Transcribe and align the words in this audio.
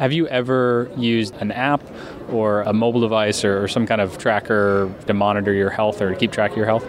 Have 0.00 0.14
you 0.14 0.26
ever 0.28 0.90
used 0.96 1.34
an 1.42 1.52
app 1.52 1.82
or 2.30 2.62
a 2.62 2.72
mobile 2.72 3.02
device 3.02 3.44
or, 3.44 3.68
some 3.68 3.86
kind 3.86 4.00
of 4.00 4.16
tracker 4.16 4.90
to 5.06 5.12
monitor 5.12 5.52
your 5.52 5.68
health 5.68 6.00
or 6.00 6.08
to 6.08 6.16
keep 6.16 6.32
track 6.32 6.52
of 6.52 6.56
your 6.56 6.64
health? 6.64 6.86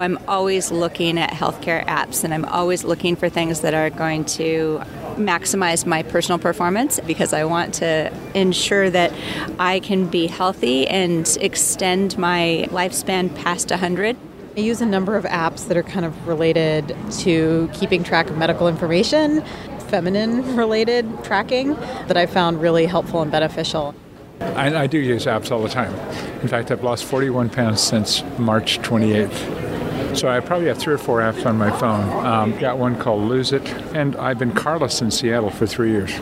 I'm 0.00 0.18
always 0.26 0.72
looking 0.72 1.16
at 1.16 1.30
healthcare 1.30 1.86
apps 1.86 2.24
and 2.24 2.34
I'm 2.34 2.44
always 2.44 2.82
looking 2.82 3.14
for 3.14 3.28
things 3.28 3.60
that 3.60 3.72
are 3.72 3.90
going 3.90 4.24
to 4.24 4.82
maximize 5.14 5.86
my 5.86 6.02
personal 6.02 6.40
performance 6.40 6.98
because 7.06 7.32
I 7.32 7.44
want 7.44 7.74
to 7.74 8.12
ensure 8.34 8.90
that 8.90 9.12
I 9.60 9.78
can 9.78 10.08
be 10.08 10.26
healthy 10.26 10.88
and 10.88 11.38
extend 11.40 12.18
my 12.18 12.66
lifespan 12.70 13.32
past 13.36 13.70
100. 13.70 14.16
I 14.56 14.60
use 14.60 14.80
a 14.80 14.86
number 14.86 15.16
of 15.16 15.22
apps 15.22 15.68
that 15.68 15.76
are 15.76 15.84
kind 15.84 16.04
of 16.04 16.26
related 16.26 16.96
to 17.20 17.70
keeping 17.72 18.02
track 18.02 18.28
of 18.28 18.36
medical 18.36 18.66
information, 18.66 19.44
feminine 19.88 20.56
related 20.56 21.24
tracking 21.24 21.74
that 22.06 22.16
I 22.16 22.26
found 22.26 22.60
really 22.60 22.86
helpful 22.86 23.22
and 23.22 23.30
beneficial. 23.30 23.94
I, 24.40 24.74
I 24.74 24.86
do 24.86 24.98
use 24.98 25.26
apps 25.26 25.50
all 25.50 25.62
the 25.62 25.68
time. 25.68 25.94
In 26.40 26.48
fact, 26.48 26.70
I've 26.70 26.84
lost 26.84 27.04
41 27.04 27.50
pounds 27.50 27.80
since 27.80 28.22
March 28.38 28.78
28th. 28.80 30.16
So 30.16 30.28
I 30.28 30.40
probably 30.40 30.68
have 30.68 30.78
three 30.78 30.94
or 30.94 30.98
four 30.98 31.20
apps 31.20 31.44
on 31.44 31.58
my 31.58 31.70
phone. 31.78 32.26
Um, 32.26 32.58
got 32.58 32.78
one 32.78 32.98
called 32.98 33.28
Lose 33.28 33.52
It, 33.52 33.68
and 33.94 34.16
I've 34.16 34.38
been 34.38 34.52
carless 34.52 35.00
in 35.00 35.10
Seattle 35.10 35.50
for 35.50 35.66
three 35.66 35.90
years. 35.90 36.14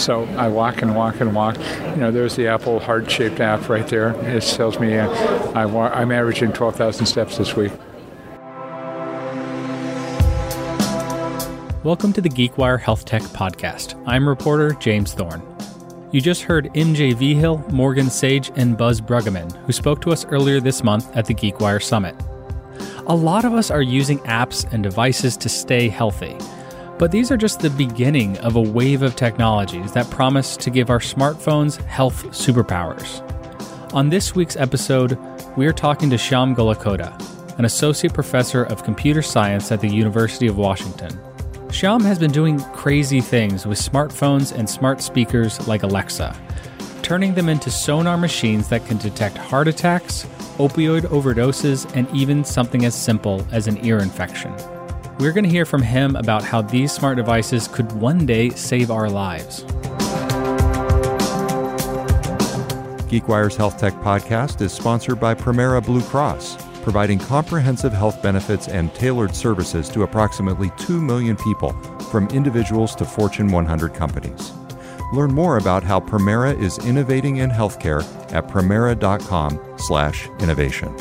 So 0.00 0.24
I 0.36 0.48
walk 0.48 0.82
and 0.82 0.94
walk 0.94 1.20
and 1.20 1.34
walk. 1.34 1.58
You 1.58 1.96
know, 1.96 2.10
there's 2.10 2.36
the 2.36 2.46
Apple 2.46 2.80
heart-shaped 2.80 3.40
app 3.40 3.68
right 3.68 3.86
there. 3.88 4.10
It 4.26 4.42
tells 4.42 4.78
me 4.78 4.96
uh, 4.96 5.10
I 5.52 5.64
I'm 5.64 6.12
averaging 6.12 6.52
12,000 6.52 7.06
steps 7.06 7.36
this 7.36 7.56
week. 7.56 7.72
Welcome 11.82 12.12
to 12.12 12.20
the 12.20 12.28
GeekWire 12.28 12.78
Health 12.78 13.06
Tech 13.06 13.22
Podcast. 13.22 13.98
I'm 14.06 14.28
reporter 14.28 14.72
James 14.72 15.14
Thorne. 15.14 15.42
You 16.12 16.20
just 16.20 16.42
heard 16.42 16.66
MJ 16.74 17.14
Vigil, 17.14 17.64
Morgan 17.72 18.10
Sage, 18.10 18.52
and 18.54 18.76
Buzz 18.76 19.00
Bruggeman, 19.00 19.50
who 19.64 19.72
spoke 19.72 20.02
to 20.02 20.12
us 20.12 20.26
earlier 20.26 20.60
this 20.60 20.84
month 20.84 21.10
at 21.16 21.24
the 21.24 21.32
GeekWire 21.32 21.82
Summit. 21.82 22.14
A 23.06 23.14
lot 23.14 23.46
of 23.46 23.54
us 23.54 23.70
are 23.70 23.80
using 23.80 24.18
apps 24.20 24.70
and 24.74 24.82
devices 24.82 25.38
to 25.38 25.48
stay 25.48 25.88
healthy, 25.88 26.36
but 26.98 27.12
these 27.12 27.30
are 27.30 27.38
just 27.38 27.60
the 27.60 27.70
beginning 27.70 28.36
of 28.40 28.56
a 28.56 28.60
wave 28.60 29.00
of 29.00 29.16
technologies 29.16 29.92
that 29.92 30.10
promise 30.10 30.58
to 30.58 30.68
give 30.68 30.90
our 30.90 31.00
smartphones 31.00 31.82
health 31.86 32.24
superpowers. 32.26 33.22
On 33.94 34.10
this 34.10 34.34
week's 34.34 34.56
episode, 34.56 35.18
we 35.56 35.66
are 35.66 35.72
talking 35.72 36.10
to 36.10 36.16
Shyam 36.16 36.54
Gollakota, 36.54 37.58
an 37.58 37.64
associate 37.64 38.12
professor 38.12 38.64
of 38.64 38.84
computer 38.84 39.22
science 39.22 39.72
at 39.72 39.80
the 39.80 39.88
University 39.88 40.46
of 40.46 40.58
Washington. 40.58 41.18
Shyam 41.70 42.02
has 42.02 42.18
been 42.18 42.32
doing 42.32 42.58
crazy 42.74 43.20
things 43.20 43.64
with 43.64 43.78
smartphones 43.78 44.52
and 44.52 44.68
smart 44.68 45.00
speakers 45.00 45.66
like 45.68 45.84
Alexa, 45.84 46.36
turning 47.02 47.32
them 47.32 47.48
into 47.48 47.70
sonar 47.70 48.18
machines 48.18 48.68
that 48.68 48.84
can 48.86 48.98
detect 48.98 49.38
heart 49.38 49.68
attacks, 49.68 50.24
opioid 50.58 51.02
overdoses, 51.02 51.90
and 51.94 52.10
even 52.14 52.44
something 52.44 52.84
as 52.84 52.94
simple 52.94 53.46
as 53.52 53.68
an 53.68 53.82
ear 53.86 54.00
infection. 54.00 54.52
We're 55.20 55.32
going 55.32 55.44
to 55.44 55.50
hear 55.50 55.64
from 55.64 55.80
him 55.80 56.16
about 56.16 56.42
how 56.42 56.60
these 56.60 56.90
smart 56.90 57.16
devices 57.16 57.68
could 57.68 57.90
one 57.92 58.26
day 58.26 58.50
save 58.50 58.90
our 58.90 59.08
lives. 59.08 59.62
GeekWire's 63.08 63.54
Health 63.54 63.78
Tech 63.78 63.94
podcast 63.94 64.60
is 64.60 64.72
sponsored 64.72 65.20
by 65.20 65.34
Premera 65.34 65.84
Blue 65.84 66.02
Cross 66.02 66.56
providing 66.82 67.18
comprehensive 67.18 67.92
health 67.92 68.22
benefits 68.22 68.68
and 68.68 68.94
tailored 68.94 69.34
services 69.34 69.88
to 69.90 70.02
approximately 70.02 70.70
2 70.78 71.00
million 71.00 71.36
people, 71.36 71.72
from 72.10 72.28
individuals 72.28 72.94
to 72.96 73.04
Fortune 73.04 73.50
100 73.50 73.94
companies. 73.94 74.52
Learn 75.12 75.34
more 75.34 75.58
about 75.58 75.82
how 75.82 76.00
Premera 76.00 76.58
is 76.58 76.78
innovating 76.78 77.36
in 77.36 77.50
healthcare 77.50 78.02
at 78.32 78.48
premera.com/innovation. 78.48 80.96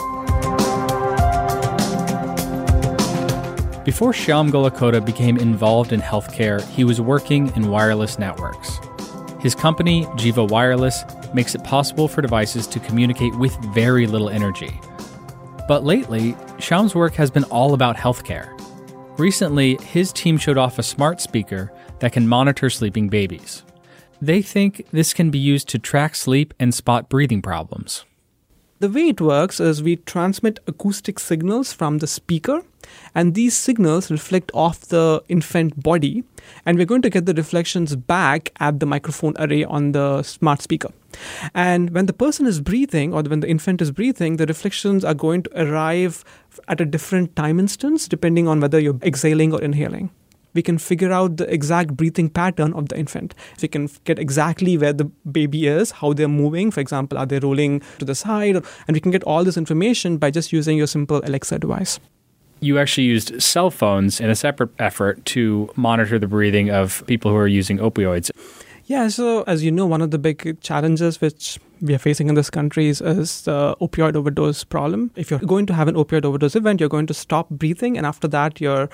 Before 3.86 4.12
Shyam 4.12 4.52
Gollakota 4.52 5.00
became 5.04 5.38
involved 5.38 5.94
in 5.94 6.02
healthcare, 6.02 6.62
he 6.70 6.84
was 6.84 7.02
working 7.02 7.52
in 7.56 7.70
wireless 7.70 8.20
networks. 8.20 8.80
His 9.40 9.56
company, 9.56 10.06
Jeeva 10.18 10.48
Wireless, 10.48 11.04
makes 11.34 11.56
it 11.56 11.64
possible 11.64 12.08
for 12.08 12.22
devices 12.22 12.68
to 12.68 12.80
communicate 12.80 13.34
with 13.36 13.58
very 13.74 14.06
little 14.06 14.30
energy. 14.30 14.80
But 15.70 15.86
lately, 15.86 16.34
Shyam's 16.58 16.96
work 16.96 17.14
has 17.14 17.30
been 17.30 17.44
all 17.44 17.76
about 17.76 17.96
healthcare. 17.96 18.60
Recently, 19.20 19.78
his 19.84 20.12
team 20.12 20.40
showed 20.40 20.58
off 20.58 20.80
a 20.80 20.84
smart 20.84 21.22
speaker 21.22 21.72
that 22.00 22.12
can 22.12 22.28
monitor 22.28 22.72
sleeping 22.72 23.08
babies. 23.08 23.64
They 24.20 24.42
think 24.42 24.88
this 24.92 25.14
can 25.14 25.30
be 25.30 25.38
used 25.38 25.70
to 25.70 25.78
track 25.78 26.16
sleep 26.16 26.56
and 26.60 26.74
spot 26.74 27.08
breathing 27.08 27.44
problems. 27.44 28.04
The 28.80 28.90
way 28.90 29.10
it 29.10 29.22
works 29.22 29.60
is 29.60 29.84
we 29.84 29.98
transmit 29.98 30.60
acoustic 30.66 31.20
signals 31.20 31.72
from 31.72 32.00
the 32.00 32.08
speaker, 32.08 32.64
and 33.14 33.36
these 33.36 33.56
signals 33.56 34.10
reflect 34.10 34.50
off 34.56 34.82
the 34.82 35.22
infant 35.30 35.84
body, 35.84 36.24
and 36.66 36.80
we're 36.80 36.88
going 36.88 37.04
to 37.04 37.12
get 37.12 37.28
the 37.28 37.36
reflections 37.36 37.96
back 37.96 38.52
at 38.60 38.80
the 38.80 38.88
microphone 38.88 39.36
array 39.38 39.66
on 39.66 39.92
the 39.92 40.24
smart 40.24 40.64
speaker. 40.64 40.90
And 41.54 41.92
when 41.92 42.06
the 42.06 42.14
person 42.14 42.46
is 42.46 42.62
breathing, 42.62 43.14
or 43.14 43.24
when 43.24 43.40
the 43.40 43.50
infant 43.50 43.82
is 43.82 43.92
breathing, 43.92 44.38
the 44.38 44.46
reflections 44.46 45.04
are 45.04 45.14
going 45.14 45.44
to 45.44 45.62
arrive 45.62 46.24
at 46.68 46.82
a 46.82 46.86
different 46.86 47.36
time 47.36 47.60
instance 47.60 48.08
depending 48.08 48.48
on 48.48 48.60
whether 48.60 48.80
you're 48.80 49.00
exhaling 49.04 49.54
or 49.54 49.62
inhaling 49.62 50.12
we 50.54 50.62
can 50.62 50.78
figure 50.78 51.12
out 51.12 51.38
the 51.38 51.52
exact 51.54 51.96
breathing 51.96 52.30
pattern 52.30 52.74
of 52.74 52.90
the 52.90 52.98
infant. 52.98 53.36
We 53.62 53.68
can 53.68 53.90
get 54.04 54.20
exactly 54.20 54.78
where 54.78 54.94
the 54.94 55.06
baby 55.06 55.68
is, 55.68 55.92
how 55.92 56.14
they're 56.14 56.28
moving. 56.28 56.72
For 56.72 56.80
example, 56.80 57.18
are 57.18 57.26
they 57.26 57.40
rolling 57.40 57.82
to 58.00 58.06
the 58.06 58.16
side? 58.16 58.56
And 58.56 58.96
we 58.96 59.00
can 59.00 59.12
get 59.12 59.24
all 59.24 59.44
this 59.44 59.58
information 59.58 60.18
by 60.18 60.32
just 60.32 60.52
using 60.52 60.78
your 60.78 60.88
simple 60.88 61.22
Alexa 61.24 61.60
device. 61.60 62.00
You 62.62 62.78
actually 62.78 63.06
used 63.06 63.42
cell 63.42 63.72
phones 63.72 64.20
in 64.20 64.30
a 64.30 64.36
separate 64.36 64.72
effort 64.80 65.24
to 65.26 65.70
monitor 65.78 66.20
the 66.20 66.28
breathing 66.28 66.70
of 66.70 67.04
people 67.08 67.32
who 67.32 67.38
are 67.38 67.48
using 67.48 67.78
opioids. 67.78 68.32
Yeah, 68.90 69.08
so 69.10 69.44
as 69.44 69.64
you 69.64 69.70
know, 69.70 69.86
one 69.86 70.02
of 70.02 70.10
the 70.10 70.18
big 70.18 70.60
challenges 70.62 71.22
which 71.22 71.60
we 71.80 71.94
are 71.94 72.00
facing 72.00 72.28
in 72.28 72.34
this 72.34 72.50
country 72.50 72.88
is, 72.88 73.02
is 73.02 73.44
the 73.44 73.78
opioid 73.80 74.16
overdose 74.16 74.64
problem. 74.64 75.12
If 75.16 75.30
you're 75.30 75.40
going 75.42 75.68
to 75.68 75.76
have 75.76 75.88
an 75.88 75.94
opioid 75.94 76.26
overdose 76.26 76.56
event, 76.56 76.80
you're 76.80 76.90
going 76.90 77.06
to 77.06 77.14
stop 77.14 77.52
breathing, 77.52 78.00
and 78.00 78.08
after 78.08 78.28
that, 78.30 78.60
your 78.60 78.90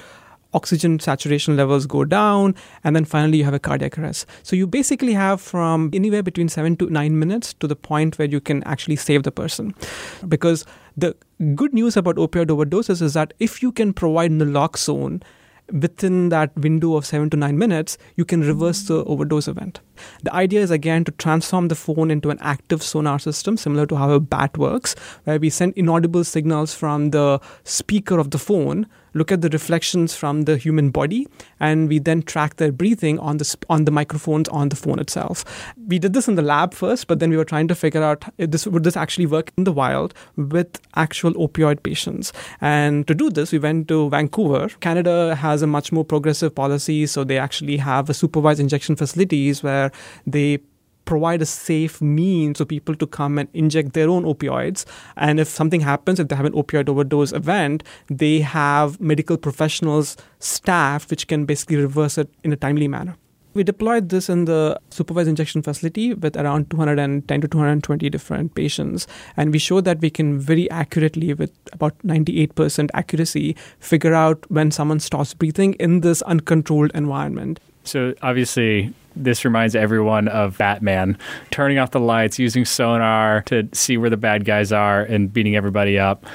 oxygen 0.54 1.00
saturation 1.00 1.56
levels 1.56 1.86
go 1.86 2.04
down, 2.04 2.56
and 2.84 2.94
then 2.94 3.06
finally 3.06 3.38
you 3.38 3.46
have 3.46 3.54
a 3.54 3.60
cardiac 3.60 3.98
arrest. 3.98 4.26
So 4.44 4.58
you 4.58 4.68
basically 4.68 5.14
have 5.14 5.40
from 5.40 5.92
anywhere 5.94 6.24
between 6.24 6.50
seven 6.50 6.76
to 6.76 6.90
nine 6.90 7.18
minutes 7.18 7.54
to 7.54 7.66
the 7.66 7.76
point 7.78 8.20
where 8.20 8.28
you 8.28 8.42
can 8.42 8.64
actually 8.64 8.98
save 8.98 9.24
the 9.24 9.32
person. 9.32 9.74
Because 10.28 10.66
the 10.98 11.16
good 11.56 11.74
news 11.74 11.96
about 11.96 12.18
opioid 12.18 12.48
overdoses 12.48 13.02
is 13.02 13.14
that 13.14 13.34
if 13.40 13.64
you 13.64 13.72
can 13.72 13.94
provide 13.94 14.32
naloxone 14.32 15.24
within 15.72 16.30
that 16.30 16.56
window 16.58 16.96
of 16.96 17.06
seven 17.06 17.30
to 17.32 17.38
nine 17.38 17.58
minutes, 17.58 17.98
you 18.16 18.26
can 18.26 18.42
reverse 18.42 18.84
the 18.84 19.04
overdose 19.06 19.48
event. 19.48 19.80
The 20.24 20.34
idea 20.34 20.62
is 20.62 20.72
again 20.72 21.04
to 21.06 21.12
transform 21.12 21.68
the 21.68 21.76
phone 21.76 22.12
into 22.12 22.30
an 22.30 22.38
active 22.42 22.82
sonar 22.84 23.20
system, 23.20 23.58
similar 23.58 23.86
to 23.88 23.96
how 23.96 24.12
a 24.12 24.20
bat 24.20 24.58
works, 24.58 24.96
where 25.24 25.40
we 25.40 25.50
send 25.50 25.74
inaudible 25.76 26.24
signals 26.24 26.74
from 26.74 27.12
the 27.12 27.40
speaker 27.64 28.20
of 28.20 28.32
the 28.32 28.40
phone 28.40 28.88
look 29.16 29.32
at 29.32 29.42
the 29.42 29.50
reflections 29.50 30.16
from 30.16 30.44
the 30.44 30.58
human 30.58 30.92
body, 30.92 31.28
and 31.60 31.90
we 31.90 31.98
then 31.98 32.22
track 32.22 32.58
their 32.58 32.72
breathing 32.72 33.18
on 33.18 33.38
the 33.38 33.56
on 33.70 33.86
the 33.86 33.92
microphones 33.92 34.48
on 34.50 34.70
the 34.70 34.76
phone 34.76 35.00
itself. 35.00 35.44
We 35.88 35.98
did 35.98 36.14
this 36.14 36.28
in 36.28 36.36
the 36.36 36.42
lab 36.44 36.74
first, 36.74 37.08
but 37.08 37.20
then 37.20 37.32
we 37.32 37.38
were 37.38 37.46
trying 37.46 37.68
to 37.70 37.76
figure 37.76 38.04
out 38.04 38.26
this 38.38 38.68
would 38.68 38.84
this 38.84 38.98
actually 38.98 39.26
work 39.26 39.52
in 39.58 39.64
the 39.64 39.72
wild 39.72 40.14
with 40.36 40.80
actual 40.96 41.34
opioid 41.34 41.82
patients. 41.82 42.34
And 42.62 43.08
to 43.08 43.16
do 43.16 43.30
this, 43.30 43.52
we 43.52 43.60
went 43.60 43.88
to 43.88 44.10
Vancouver. 44.10 44.68
Canada 44.82 45.36
has 45.36 45.62
a 45.62 45.68
much 45.68 45.92
more 45.92 46.06
progressive 46.06 46.54
policy, 46.54 47.08
so 47.08 47.24
they 47.24 47.40
actually 47.40 47.78
have 47.78 48.10
a 48.10 48.14
supervised 48.14 48.60
injection 48.60 48.96
facilities 48.96 49.64
where 49.64 49.85
they 50.26 50.60
provide 51.06 51.42
a 51.42 51.46
safe 51.46 52.02
means 52.02 52.58
for 52.58 52.66
people 52.66 52.96
to 52.96 53.08
come 53.08 53.38
and 53.38 53.48
inject 53.54 53.94
their 53.94 54.10
own 54.10 54.24
opioids. 54.24 54.86
And 55.16 55.40
if 55.40 55.48
something 55.48 55.82
happens, 55.82 56.20
if 56.20 56.28
they 56.28 56.36
have 56.36 56.46
an 56.46 56.54
opioid 56.54 56.90
overdose 56.90 57.32
event, 57.32 57.84
they 58.08 58.40
have 58.40 59.00
medical 59.00 59.38
professionals 59.38 60.18
staff 60.40 61.10
which 61.10 61.28
can 61.28 61.46
basically 61.46 61.78
reverse 61.78 62.18
it 62.18 62.30
in 62.44 62.52
a 62.52 62.56
timely 62.56 62.88
manner. 62.88 63.16
We 63.54 63.64
deployed 63.64 64.10
this 64.10 64.28
in 64.28 64.46
the 64.46 64.78
supervised 64.90 65.30
injection 65.30 65.62
facility 65.62 66.14
with 66.14 66.36
around 66.36 66.70
210 66.72 67.40
to 67.40 67.48
220 67.48 68.10
different 68.10 68.54
patients. 68.54 69.08
And 69.38 69.54
we 69.54 69.60
showed 69.60 69.86
that 69.86 70.02
we 70.02 70.10
can 70.10 70.38
very 70.38 70.70
accurately, 70.70 71.34
with 71.34 71.54
about 71.72 71.98
98% 72.00 72.90
accuracy, 72.94 73.56
figure 73.80 74.14
out 74.14 74.44
when 74.52 74.72
someone 74.72 75.00
stops 75.00 75.34
breathing 75.34 75.76
in 75.76 76.02
this 76.02 76.22
uncontrolled 76.24 76.92
environment. 76.94 77.62
So 77.86 78.14
obviously, 78.22 78.94
this 79.16 79.46
reminds 79.46 79.76
everyone 79.76 80.28
of 80.28 80.58
Batman 80.58 81.18
turning 81.52 81.78
off 81.80 81.92
the 81.92 82.00
lights, 82.00 82.40
using 82.40 82.66
sonar 82.66 83.42
to 83.44 83.68
see 83.74 83.98
where 83.98 84.10
the 84.10 84.18
bad 84.18 84.46
guys 84.46 84.72
are, 84.72 85.02
and 85.02 85.32
beating 85.32 85.56
everybody 85.56 85.98
up. 85.98 86.26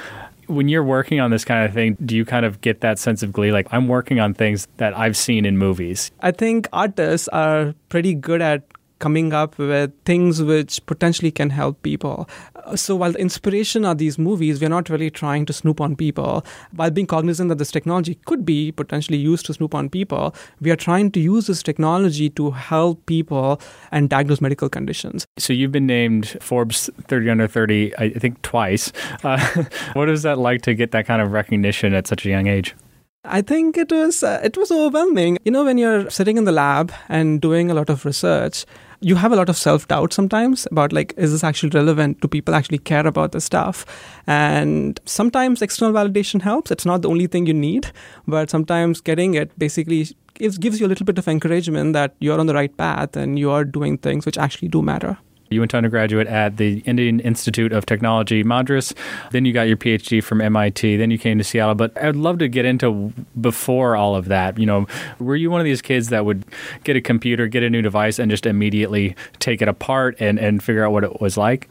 When 0.47 0.67
you're 0.67 0.83
working 0.83 1.21
on 1.21 1.31
this 1.31 1.45
kind 1.45 1.65
of 1.65 1.73
thing, 1.73 1.95
do 2.03 2.15
you 2.15 2.25
kind 2.25 2.45
of 2.45 2.59
get 2.59 2.81
that 2.81 2.99
sense 2.99 3.23
of 3.23 3.31
glee? 3.31 3.51
Like, 3.51 3.67
I'm 3.71 3.87
working 3.87 4.19
on 4.19 4.33
things 4.33 4.67
that 4.77 4.97
I've 4.97 5.15
seen 5.15 5.45
in 5.45 5.57
movies. 5.57 6.11
I 6.19 6.31
think 6.31 6.67
artists 6.73 7.29
are 7.29 7.73
pretty 7.87 8.15
good 8.15 8.41
at 8.41 8.63
coming 9.01 9.33
up 9.33 9.57
with 9.57 9.91
things 10.05 10.41
which 10.41 10.85
potentially 10.85 11.31
can 11.31 11.49
help 11.49 11.81
people. 11.81 12.29
Uh, 12.55 12.75
so 12.75 12.95
while 12.95 13.11
the 13.11 13.19
inspiration 13.19 13.83
are 13.83 13.95
these 13.95 14.17
movies, 14.17 14.61
we're 14.61 14.69
not 14.69 14.89
really 14.89 15.09
trying 15.09 15.45
to 15.47 15.53
snoop 15.53 15.81
on 15.81 15.95
people. 15.95 16.45
While 16.75 16.91
being 16.91 17.07
cognizant 17.07 17.49
that 17.49 17.57
this 17.57 17.71
technology 17.71 18.15
could 18.25 18.45
be 18.45 18.71
potentially 18.71 19.17
used 19.17 19.45
to 19.47 19.53
snoop 19.53 19.75
on 19.75 19.89
people, 19.89 20.33
we 20.61 20.71
are 20.71 20.75
trying 20.75 21.11
to 21.11 21.19
use 21.19 21.47
this 21.47 21.63
technology 21.63 22.29
to 22.29 22.51
help 22.51 23.05
people 23.07 23.59
and 23.91 24.09
diagnose 24.09 24.39
medical 24.39 24.69
conditions. 24.69 25.25
So 25.37 25.51
you've 25.51 25.71
been 25.71 25.87
named 25.87 26.37
Forbes 26.39 26.89
30 27.07 27.29
under 27.31 27.47
30, 27.47 27.97
I 27.97 28.09
think 28.11 28.41
twice. 28.43 28.91
Uh, 29.23 29.65
what 29.93 30.09
is 30.09 30.21
that 30.21 30.37
like 30.37 30.61
to 30.61 30.73
get 30.73 30.91
that 30.91 31.05
kind 31.07 31.21
of 31.21 31.31
recognition 31.31 31.93
at 31.93 32.07
such 32.07 32.25
a 32.25 32.29
young 32.29 32.47
age? 32.47 32.75
I 33.23 33.43
think 33.43 33.77
it 33.77 33.91
was 33.91 34.23
uh, 34.23 34.41
it 34.43 34.57
was 34.57 34.71
overwhelming. 34.71 35.37
You 35.45 35.51
know, 35.51 35.63
when 35.63 35.77
you're 35.77 36.09
sitting 36.09 36.37
in 36.37 36.45
the 36.45 36.51
lab 36.51 36.91
and 37.07 37.39
doing 37.39 37.69
a 37.69 37.75
lot 37.75 37.87
of 37.87 38.03
research, 38.03 38.65
you 38.99 39.15
have 39.15 39.31
a 39.31 39.35
lot 39.35 39.47
of 39.47 39.55
self 39.55 39.87
doubt 39.87 40.11
sometimes 40.11 40.67
about 40.71 40.91
like, 40.91 41.13
is 41.17 41.31
this 41.31 41.43
actually 41.43 41.69
relevant? 41.69 42.19
Do 42.21 42.27
people 42.27 42.55
actually 42.55 42.79
care 42.79 43.05
about 43.05 43.31
this 43.31 43.45
stuff? 43.45 43.85
And 44.25 44.99
sometimes 45.05 45.61
external 45.61 45.93
validation 45.93 46.41
helps. 46.41 46.71
It's 46.71 46.85
not 46.85 47.03
the 47.03 47.09
only 47.09 47.27
thing 47.27 47.45
you 47.45 47.53
need, 47.53 47.91
but 48.27 48.49
sometimes 48.49 49.01
getting 49.01 49.35
it 49.35 49.57
basically 49.59 50.07
gives, 50.33 50.57
gives 50.57 50.79
you 50.79 50.87
a 50.87 50.89
little 50.89 51.05
bit 51.05 51.19
of 51.19 51.27
encouragement 51.27 51.93
that 51.93 52.15
you're 52.19 52.39
on 52.39 52.47
the 52.47 52.55
right 52.55 52.75
path 52.75 53.15
and 53.15 53.37
you 53.37 53.51
are 53.51 53.63
doing 53.63 53.99
things 53.99 54.25
which 54.25 54.39
actually 54.39 54.67
do 54.67 54.81
matter. 54.81 55.19
You 55.51 55.59
went 55.59 55.71
to 55.71 55.77
undergraduate 55.77 56.27
at 56.27 56.55
the 56.55 56.79
Indian 56.85 57.19
Institute 57.19 57.73
of 57.73 57.85
Technology, 57.85 58.41
Madras. 58.41 58.93
Then 59.31 59.43
you 59.43 59.51
got 59.51 59.67
your 59.67 59.75
PhD 59.75 60.23
from 60.23 60.39
MIT. 60.39 60.95
Then 60.95 61.11
you 61.11 61.17
came 61.17 61.37
to 61.37 61.43
Seattle. 61.43 61.75
But 61.75 62.01
I'd 62.01 62.15
love 62.15 62.39
to 62.39 62.47
get 62.47 62.63
into 62.63 63.11
before 63.39 63.97
all 63.97 64.15
of 64.15 64.25
that. 64.29 64.57
You 64.57 64.65
know, 64.65 64.87
were 65.19 65.35
you 65.35 65.51
one 65.51 65.59
of 65.59 65.65
these 65.65 65.81
kids 65.81 66.07
that 66.07 66.25
would 66.25 66.45
get 66.85 66.95
a 66.95 67.01
computer, 67.01 67.47
get 67.47 67.63
a 67.63 67.69
new 67.69 67.81
device, 67.81 68.17
and 68.17 68.31
just 68.31 68.45
immediately 68.45 69.15
take 69.39 69.61
it 69.61 69.67
apart 69.67 70.15
and, 70.19 70.39
and 70.39 70.63
figure 70.63 70.85
out 70.85 70.93
what 70.93 71.03
it 71.03 71.19
was 71.19 71.35
like? 71.35 71.69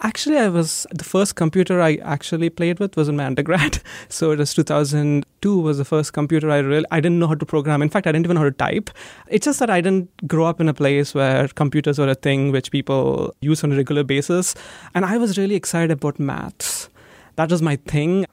Actually, 0.00 0.38
I 0.38 0.48
was 0.48 0.86
the 0.92 1.04
first 1.04 1.34
computer 1.34 1.80
I 1.80 1.96
actually 1.96 2.50
played 2.50 2.78
with 2.78 2.96
was 2.96 3.08
in 3.08 3.16
my 3.16 3.24
undergrad. 3.24 3.80
So 4.10 4.30
it 4.30 4.38
was 4.38 4.54
2002 4.54 5.60
was 5.60 5.78
the 5.78 5.84
first 5.84 6.12
computer 6.12 6.50
I 6.50 6.58
really 6.58 6.86
I 6.90 7.00
didn't 7.00 7.18
know 7.18 7.26
how 7.26 7.34
to 7.34 7.46
program. 7.46 7.82
In 7.82 7.88
fact, 7.88 8.06
I 8.06 8.12
didn't 8.12 8.26
even 8.26 8.36
know 8.36 8.42
how 8.42 8.48
to 8.48 8.52
type. 8.52 8.90
It's 9.28 9.44
just 9.44 9.58
that 9.58 9.70
I 9.70 9.80
didn't 9.80 10.08
grow 10.26 10.46
up 10.46 10.60
in 10.60 10.68
a 10.68 10.74
place 10.74 11.14
where 11.14 11.48
computers 11.48 11.98
were 11.98 12.08
a 12.08 12.14
thing 12.14 12.52
which 12.52 12.70
people 12.70 13.34
use 13.40 13.64
on 13.64 13.72
a 13.72 13.76
regular 13.76 14.04
basis, 14.04 14.54
and 14.94 15.04
I 15.04 15.18
was 15.18 15.36
really 15.36 15.56
excited 15.56 15.90
about 15.90 16.18
maths. 16.18 16.88
That 17.36 17.50
was 17.50 17.60
my 17.60 17.76
thing. 17.76 18.26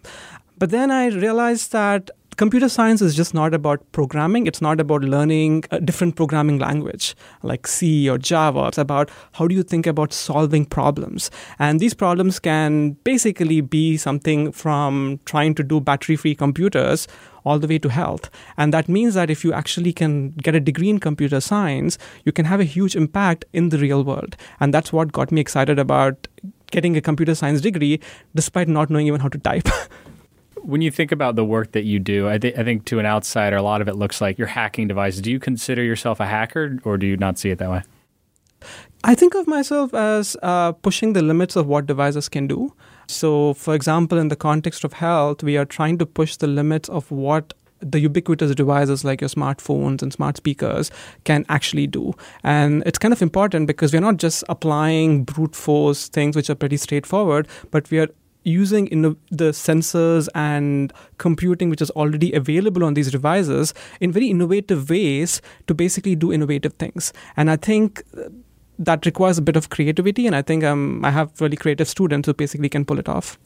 But 0.57 0.69
then 0.69 0.91
I 0.91 1.07
realized 1.07 1.71
that 1.71 2.11
computer 2.37 2.69
science 2.69 3.01
is 3.01 3.15
just 3.15 3.33
not 3.33 3.53
about 3.53 3.91
programming. 3.91 4.47
It's 4.47 4.61
not 4.61 4.79
about 4.79 5.01
learning 5.01 5.63
a 5.71 5.79
different 5.79 6.15
programming 6.15 6.59
language 6.59 7.15
like 7.43 7.67
C 7.67 8.09
or 8.09 8.17
Java. 8.17 8.67
It's 8.67 8.77
about 8.77 9.09
how 9.33 9.47
do 9.47 9.55
you 9.55 9.63
think 9.63 9.87
about 9.87 10.13
solving 10.13 10.65
problems. 10.65 11.31
And 11.59 11.79
these 11.79 11.93
problems 11.93 12.39
can 12.39 12.91
basically 13.03 13.61
be 13.61 13.97
something 13.97 14.51
from 14.51 15.19
trying 15.25 15.55
to 15.55 15.63
do 15.63 15.79
battery 15.79 16.15
free 16.15 16.35
computers 16.35 17.07
all 17.45 17.59
the 17.59 17.67
way 17.67 17.77
to 17.79 17.89
health. 17.89 18.29
And 18.57 18.73
that 18.73 18.89
means 18.89 19.13
that 19.13 19.29
if 19.29 19.43
you 19.43 19.53
actually 19.53 19.93
can 19.93 20.31
get 20.31 20.55
a 20.55 20.59
degree 20.59 20.89
in 20.89 20.99
computer 20.99 21.39
science, 21.39 21.97
you 22.23 22.31
can 22.31 22.45
have 22.45 22.59
a 22.59 22.63
huge 22.63 22.95
impact 22.95 23.45
in 23.53 23.69
the 23.69 23.77
real 23.77 24.03
world. 24.03 24.35
And 24.59 24.73
that's 24.73 24.91
what 24.91 25.11
got 25.11 25.31
me 25.31 25.41
excited 25.41 25.79
about 25.79 26.27
getting 26.71 26.97
a 26.97 27.01
computer 27.01 27.35
science 27.35 27.61
degree 27.61 27.99
despite 28.33 28.67
not 28.67 28.89
knowing 28.89 29.07
even 29.07 29.21
how 29.21 29.29
to 29.29 29.37
type. 29.37 29.67
when 30.65 30.81
you 30.81 30.91
think 30.91 31.11
about 31.11 31.35
the 31.35 31.45
work 31.45 31.71
that 31.73 31.83
you 31.83 31.99
do, 31.99 32.27
I, 32.27 32.37
th- 32.37 32.57
I, 32.57 32.63
think 32.63 32.85
to 32.85 32.99
an 32.99 33.05
outsider, 33.05 33.55
a 33.55 33.61
lot 33.61 33.81
of 33.81 33.87
it 33.87 33.95
looks 33.95 34.21
like 34.21 34.37
you're 34.37 34.47
hacking 34.47 34.87
devices. 34.87 35.21
Do 35.21 35.31
you 35.31 35.39
consider 35.39 35.83
yourself 35.83 36.19
a 36.19 36.25
hacker, 36.25 36.79
or 36.83 36.97
do 36.97 37.05
you 37.05 37.17
not 37.17 37.37
see 37.37 37.51
it 37.51 37.59
that 37.59 37.69
way? 37.69 37.83
I 39.03 39.13
think 39.13 39.35
of 39.35 39.47
myself 39.47 39.93
as 39.93 40.35
uh, 40.41 40.71
pushing 40.71 41.13
the 41.13 41.21
limits 41.21 41.55
of 41.55 41.67
what 41.67 41.85
devices 41.85 42.27
can 42.27 42.47
do. 42.47 42.73
So, 43.07 43.53
for 43.53 43.75
example, 43.75 44.17
in 44.17 44.29
the 44.29 44.35
context 44.35 44.83
of 44.83 44.93
health, 44.93 45.43
we 45.43 45.57
are 45.57 45.65
trying 45.65 45.99
to 45.99 46.05
push 46.05 46.37
the 46.37 46.47
limits 46.47 46.89
of 46.89 47.11
what 47.11 47.53
the 47.81 47.99
ubiquitous 47.99 48.55
devices 48.55 49.03
like 49.03 49.21
your 49.21 49.29
smartphones 49.29 50.01
and 50.01 50.11
smart 50.11 50.37
speakers 50.37 50.89
can 51.23 51.45
actually 51.49 51.85
do. 51.85 52.13
And 52.43 52.81
it's 52.85 52.97
kind 52.97 53.13
of 53.13 53.21
important 53.21 53.67
because 53.67 53.93
we're 53.93 54.01
not 54.01 54.17
just 54.17 54.43
applying 54.49 55.23
brute 55.23 55.55
force 55.55 56.07
things 56.07 56.35
which 56.35 56.49
are 56.49 56.55
pretty 56.55 56.77
straightforward, 56.77 57.47
but 57.69 57.91
we 57.91 57.99
are 57.99 58.07
using 58.45 58.87
in 58.87 59.01
the 59.01 59.51
sensors 59.51 60.29
and 60.33 60.93
computing 61.17 61.69
which 61.69 61.81
is 61.81 61.89
already 61.91 62.31
available 62.31 62.83
on 62.83 62.93
these 62.93 63.11
devices 63.11 63.73
in 63.99 64.11
very 64.11 64.29
innovative 64.29 64.89
ways 64.89 65.41
to 65.67 65.73
basically 65.73 66.15
do 66.15 66.31
innovative 66.31 66.73
things. 66.73 67.11
And 67.35 67.51
I 67.51 67.57
think 67.57 68.03
that 68.77 69.05
requires 69.05 69.37
a 69.37 69.41
bit 69.41 69.55
of 69.55 69.69
creativity 69.69 70.27
and 70.27 70.35
i 70.35 70.41
think 70.41 70.61
um, 70.61 71.03
i 71.05 71.09
have 71.09 71.31
really 71.39 71.55
creative 71.55 71.87
students 71.87 72.25
who 72.25 72.33
basically 72.33 72.67
can 72.67 72.83
pull 72.83 72.99
it 72.99 73.07
off 73.07 73.39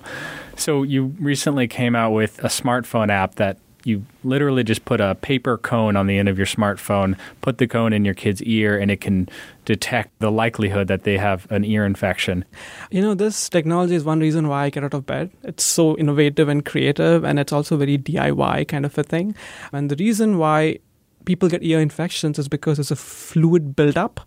so 0.55 0.81
you 0.81 1.15
recently 1.19 1.67
came 1.67 1.95
out 1.95 2.11
with 2.11 2.39
a 2.39 2.47
smartphone 2.47 3.11
app 3.11 3.35
that 3.35 3.59
you 3.83 4.05
literally 4.23 4.63
just 4.63 4.85
put 4.85 5.01
a 5.01 5.15
paper 5.15 5.57
cone 5.57 5.95
on 5.95 6.07
the 6.07 6.17
end 6.17 6.29
of 6.29 6.37
your 6.37 6.47
smartphone, 6.47 7.17
put 7.41 7.57
the 7.57 7.67
cone 7.67 7.93
in 7.93 8.05
your 8.05 8.13
kid's 8.13 8.41
ear, 8.43 8.77
and 8.77 8.91
it 8.91 9.01
can 9.01 9.29
detect 9.65 10.17
the 10.19 10.31
likelihood 10.31 10.87
that 10.87 11.03
they 11.03 11.17
have 11.17 11.49
an 11.51 11.63
ear 11.63 11.85
infection. 11.85 12.45
You 12.91 13.01
know, 13.01 13.13
this 13.13 13.49
technology 13.49 13.95
is 13.95 14.03
one 14.03 14.19
reason 14.19 14.47
why 14.47 14.65
I 14.65 14.69
get 14.69 14.83
out 14.83 14.93
of 14.93 15.05
bed. 15.05 15.31
It's 15.43 15.63
so 15.63 15.97
innovative 15.97 16.49
and 16.49 16.65
creative, 16.65 17.23
and 17.23 17.39
it's 17.39 17.53
also 17.53 17.77
very 17.77 17.97
DIY 17.97 18.67
kind 18.67 18.85
of 18.85 18.97
a 18.97 19.03
thing. 19.03 19.35
And 19.71 19.89
the 19.89 19.95
reason 19.95 20.37
why 20.37 20.79
people 21.25 21.49
get 21.49 21.63
ear 21.63 21.79
infections 21.79 22.39
is 22.39 22.47
because 22.47 22.77
there's 22.77 22.91
a 22.91 22.95
fluid 22.95 23.75
buildup 23.75 24.21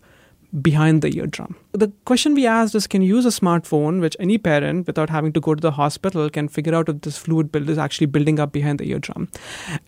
behind 0.61 1.01
the 1.01 1.15
eardrum. 1.17 1.55
The 1.71 1.91
question 2.05 2.35
we 2.35 2.45
asked 2.45 2.75
is 2.75 2.85
can 2.85 3.01
you 3.01 3.15
use 3.15 3.25
a 3.25 3.29
smartphone, 3.29 4.01
which 4.01 4.15
any 4.19 4.37
parent, 4.37 4.87
without 4.87 5.09
having 5.09 5.33
to 5.33 5.39
go 5.39 5.55
to 5.55 5.61
the 5.61 5.71
hospital, 5.71 6.29
can 6.29 6.47
figure 6.47 6.75
out 6.75 6.89
if 6.89 7.01
this 7.01 7.17
fluid 7.17 7.51
build 7.51 7.69
is 7.69 7.77
actually 7.77 8.07
building 8.07 8.39
up 8.39 8.51
behind 8.51 8.79
the 8.79 8.89
eardrum? 8.89 9.29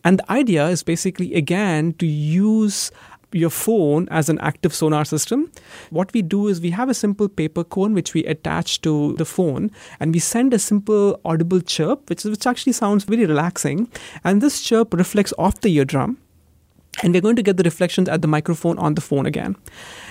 And 0.04 0.20
the 0.20 0.32
idea 0.32 0.68
is 0.68 0.82
basically, 0.82 1.36
again, 1.36 1.94
to 1.94 2.06
use 2.06 2.92
your 3.32 3.50
phone 3.50 4.08
as 4.10 4.30
an 4.30 4.40
active 4.40 4.74
sonar 4.74 5.04
system. 5.04 5.52
What 5.90 6.14
we 6.14 6.22
do 6.22 6.48
is 6.48 6.62
we 6.62 6.70
have 6.72 6.90
a 6.90 6.94
simple 6.94 7.28
paper 7.28 7.64
cone 7.64 7.94
which 7.94 8.14
we 8.14 8.24
attach 8.26 8.82
to 8.82 9.14
the 9.18 9.26
phone 9.26 9.72
and 10.00 10.14
we 10.14 10.20
send 10.20 10.54
a 10.54 10.60
simple 10.60 11.20
audible 11.26 11.60
chirp, 11.60 12.10
which, 12.10 12.24
which 12.24 12.48
actually 12.48 12.74
sounds 12.74 13.04
very 13.04 13.26
relaxing. 13.26 13.90
And 14.24 14.42
this 14.42 14.62
chirp 14.62 14.94
reflects 14.94 15.34
off 15.38 15.60
the 15.60 15.70
eardrum 15.70 16.18
and 17.04 17.14
we're 17.14 17.22
going 17.22 17.36
to 17.36 17.44
get 17.44 17.58
the 17.58 17.64
reflections 17.64 18.10
at 18.10 18.22
the 18.22 18.28
microphone 18.28 18.78
on 18.80 18.96
the 18.96 19.02
phone 19.02 19.26
again. 19.26 19.56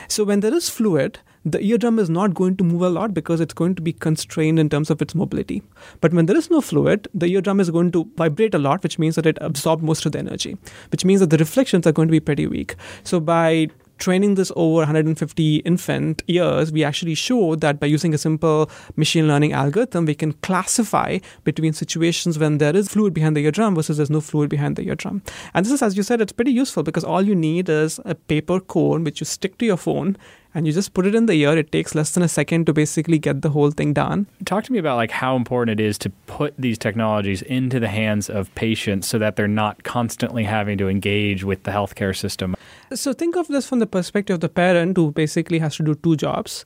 So 0.09 0.25
when 0.25 0.41
there 0.41 0.55
is 0.55 0.69
fluid, 0.69 1.19
the 1.45 1.61
eardrum 1.63 1.99
is 1.99 2.09
not 2.09 2.35
going 2.35 2.57
to 2.57 2.65
move 2.65 2.83
a 2.83 2.89
lot 2.89 3.13
because 3.13 3.41
it's 3.41 3.53
going 3.55 3.75
to 3.75 3.83
be 3.83 3.93
constrained 3.93 4.59
in 4.59 4.71
terms 4.71 4.91
of 4.91 5.03
its 5.03 5.15
mobility. 5.15 5.63
But 6.01 6.15
when 6.15 6.27
there 6.27 6.37
is 6.37 6.51
no 6.51 6.61
fluid, 6.61 7.07
the 7.13 7.27
eardrum 7.27 7.61
is 7.61 7.71
going 7.71 7.93
to 7.93 8.11
vibrate 8.17 8.55
a 8.55 8.59
lot, 8.59 8.83
which 8.83 8.99
means 8.99 9.17
that 9.17 9.27
it 9.27 9.39
absorbs 9.41 9.83
most 9.83 10.07
of 10.07 10.13
the 10.13 10.19
energy, 10.19 10.57
which 10.91 11.05
means 11.05 11.21
that 11.21 11.31
the 11.31 11.37
reflections 11.37 11.87
are 11.87 11.93
going 11.93 12.09
to 12.09 12.13
be 12.13 12.21
pretty 12.21 12.47
weak. 12.47 12.77
So 13.03 13.21
by 13.21 13.69
training 13.99 14.35
this 14.35 14.53
over 14.57 14.79
150 14.79 15.57
infant 15.59 16.23
years, 16.27 16.73
we 16.73 16.85
actually 16.85 17.15
showed 17.15 17.61
that 17.61 17.81
by 17.81 17.87
using 17.87 18.15
a 18.15 18.19
simple 18.19 18.71
machine 18.97 19.27
learning 19.27 19.53
algorithm, 19.53 20.05
we 20.05 20.15
can 20.15 20.33
classify 20.35 21.19
between 21.45 21.73
situations 21.73 22.39
when 22.39 22.59
there 22.59 22.77
is 22.77 22.89
fluid 22.89 23.15
behind 23.15 23.37
the 23.37 23.45
eardrum 23.45 23.75
versus 23.75 23.97
there's 23.97 24.11
no 24.11 24.21
fluid 24.21 24.51
behind 24.51 24.77
the 24.77 24.83
eardrum. 24.83 25.23
And 25.55 25.65
this 25.65 25.73
is, 25.73 25.83
as 25.83 25.97
you 25.97 26.03
said, 26.03 26.21
it's 26.21 26.33
pretty 26.33 26.53
useful 26.53 26.83
because 26.83 27.05
all 27.05 27.23
you 27.23 27.35
need 27.35 27.69
is 27.69 28.01
a 28.05 28.15
paper 28.15 28.61
cone 28.61 29.05
which 29.05 29.21
you 29.21 29.27
stick 29.27 29.59
to 29.59 29.67
your 29.67 29.77
phone 29.77 30.17
and 30.55 30.67
you 30.67 30.73
just 30.73 30.95
put 30.95 31.07
it 31.07 31.15
in 31.15 31.27
the 31.27 31.35
ear. 31.35 31.57
It 31.59 31.73
takes 31.73 31.95
less 31.95 32.13
than 32.13 32.23
a 32.23 32.29
second 32.29 32.67
to 32.67 32.73
basically 32.73 33.19
get 33.19 33.43
the 33.43 33.51
whole 33.51 33.71
thing 33.71 33.93
done. 33.93 34.27
Talk 34.45 34.65
to 34.65 34.73
me 34.73 34.79
about 34.79 34.97
like 34.97 35.11
how 35.11 35.37
important 35.37 35.81
it 35.81 35.85
is 35.85 35.99
to 35.99 36.11
put 36.27 36.55
these 36.57 36.79
technologies 36.79 37.43
into 37.43 37.81
the 37.81 37.89
hands 37.89 38.31
of 38.31 38.55
patients 38.55 39.09
so 39.09 39.19
that 39.19 39.37
they're 39.37 39.49
not 39.49 39.83
constantly 39.83 40.45
having 40.45 40.79
to 40.79 40.89
engage 40.89 41.45
with 41.45 41.65
the 41.65 41.73
healthcare 41.73 42.17
system. 42.17 42.55
So 42.93 43.13
think 43.13 43.37
of 43.37 43.49
this 43.49 43.69
from 43.69 43.81
the 43.81 43.87
perspective 43.87 44.35
of 44.35 44.41
the 44.41 44.49
parent 44.49 44.97
who 44.97 45.11
basically 45.11 45.59
has 45.59 45.77
to 45.77 45.83
do 45.83 45.95
two 45.97 46.17
jobs 46.17 46.65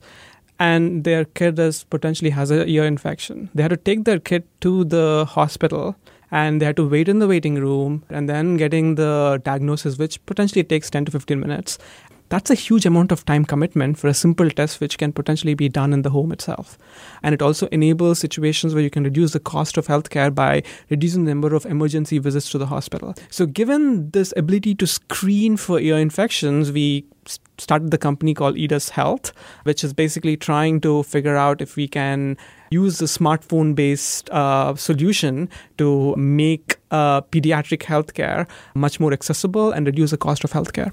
and 0.59 1.03
their 1.03 1.25
kid 1.25 1.57
is 1.57 1.85
potentially 1.85 2.29
has 2.31 2.51
a 2.51 2.65
ear 2.67 2.83
infection. 2.83 3.49
They 3.55 3.63
had 3.63 3.69
to 3.69 3.77
take 3.77 4.03
their 4.03 4.19
kid 4.19 4.43
to 4.61 4.83
the 4.83 5.25
hospital 5.27 5.95
and 6.31 6.61
they 6.61 6.65
had 6.65 6.75
to 6.75 6.87
wait 6.87 7.09
in 7.09 7.19
the 7.19 7.27
waiting 7.27 7.55
room 7.55 8.03
and 8.09 8.29
then 8.29 8.57
getting 8.57 8.95
the 8.95 9.41
diagnosis 9.43 9.97
which 9.97 10.23
potentially 10.27 10.63
takes 10.63 10.89
10 10.89 11.05
to 11.05 11.11
15 11.11 11.39
minutes 11.39 11.79
that's 12.29 12.49
a 12.49 12.55
huge 12.55 12.85
amount 12.85 13.11
of 13.11 13.25
time 13.25 13.43
commitment 13.43 13.97
for 13.97 14.07
a 14.07 14.13
simple 14.13 14.49
test 14.49 14.79
which 14.79 14.97
can 14.97 15.11
potentially 15.11 15.55
be 15.55 15.67
done 15.67 15.93
in 15.93 16.03
the 16.03 16.11
home 16.11 16.31
itself. 16.31 16.77
And 17.23 17.33
it 17.33 17.41
also 17.41 17.67
enables 17.67 18.19
situations 18.19 18.73
where 18.73 18.83
you 18.83 18.89
can 18.89 19.03
reduce 19.03 19.33
the 19.33 19.39
cost 19.39 19.77
of 19.77 19.87
healthcare 19.87 20.33
by 20.33 20.63
reducing 20.89 21.25
the 21.25 21.31
number 21.31 21.55
of 21.55 21.65
emergency 21.65 22.19
visits 22.19 22.49
to 22.51 22.57
the 22.57 22.67
hospital. 22.67 23.15
So, 23.29 23.45
given 23.45 24.11
this 24.11 24.33
ability 24.37 24.75
to 24.75 24.87
screen 24.87 25.57
for 25.57 25.79
ear 25.79 25.97
infections, 25.97 26.71
we 26.71 27.05
started 27.57 27.91
the 27.91 27.97
company 27.97 28.33
called 28.33 28.55
Edus 28.55 28.89
Health, 28.89 29.31
which 29.63 29.83
is 29.83 29.93
basically 29.93 30.37
trying 30.37 30.81
to 30.81 31.03
figure 31.03 31.35
out 31.35 31.61
if 31.61 31.75
we 31.75 31.87
can 31.87 32.37
use 32.71 32.99
the 32.99 33.05
smartphone 33.05 33.75
based 33.75 34.29
uh, 34.29 34.75
solution 34.75 35.49
to 35.77 36.15
make 36.15 36.77
uh, 36.91 37.21
pediatric 37.21 37.81
healthcare 37.81 38.47
much 38.75 38.99
more 38.99 39.13
accessible 39.13 39.71
and 39.71 39.85
reduce 39.85 40.11
the 40.11 40.17
cost 40.17 40.43
of 40.43 40.51
healthcare. 40.51 40.91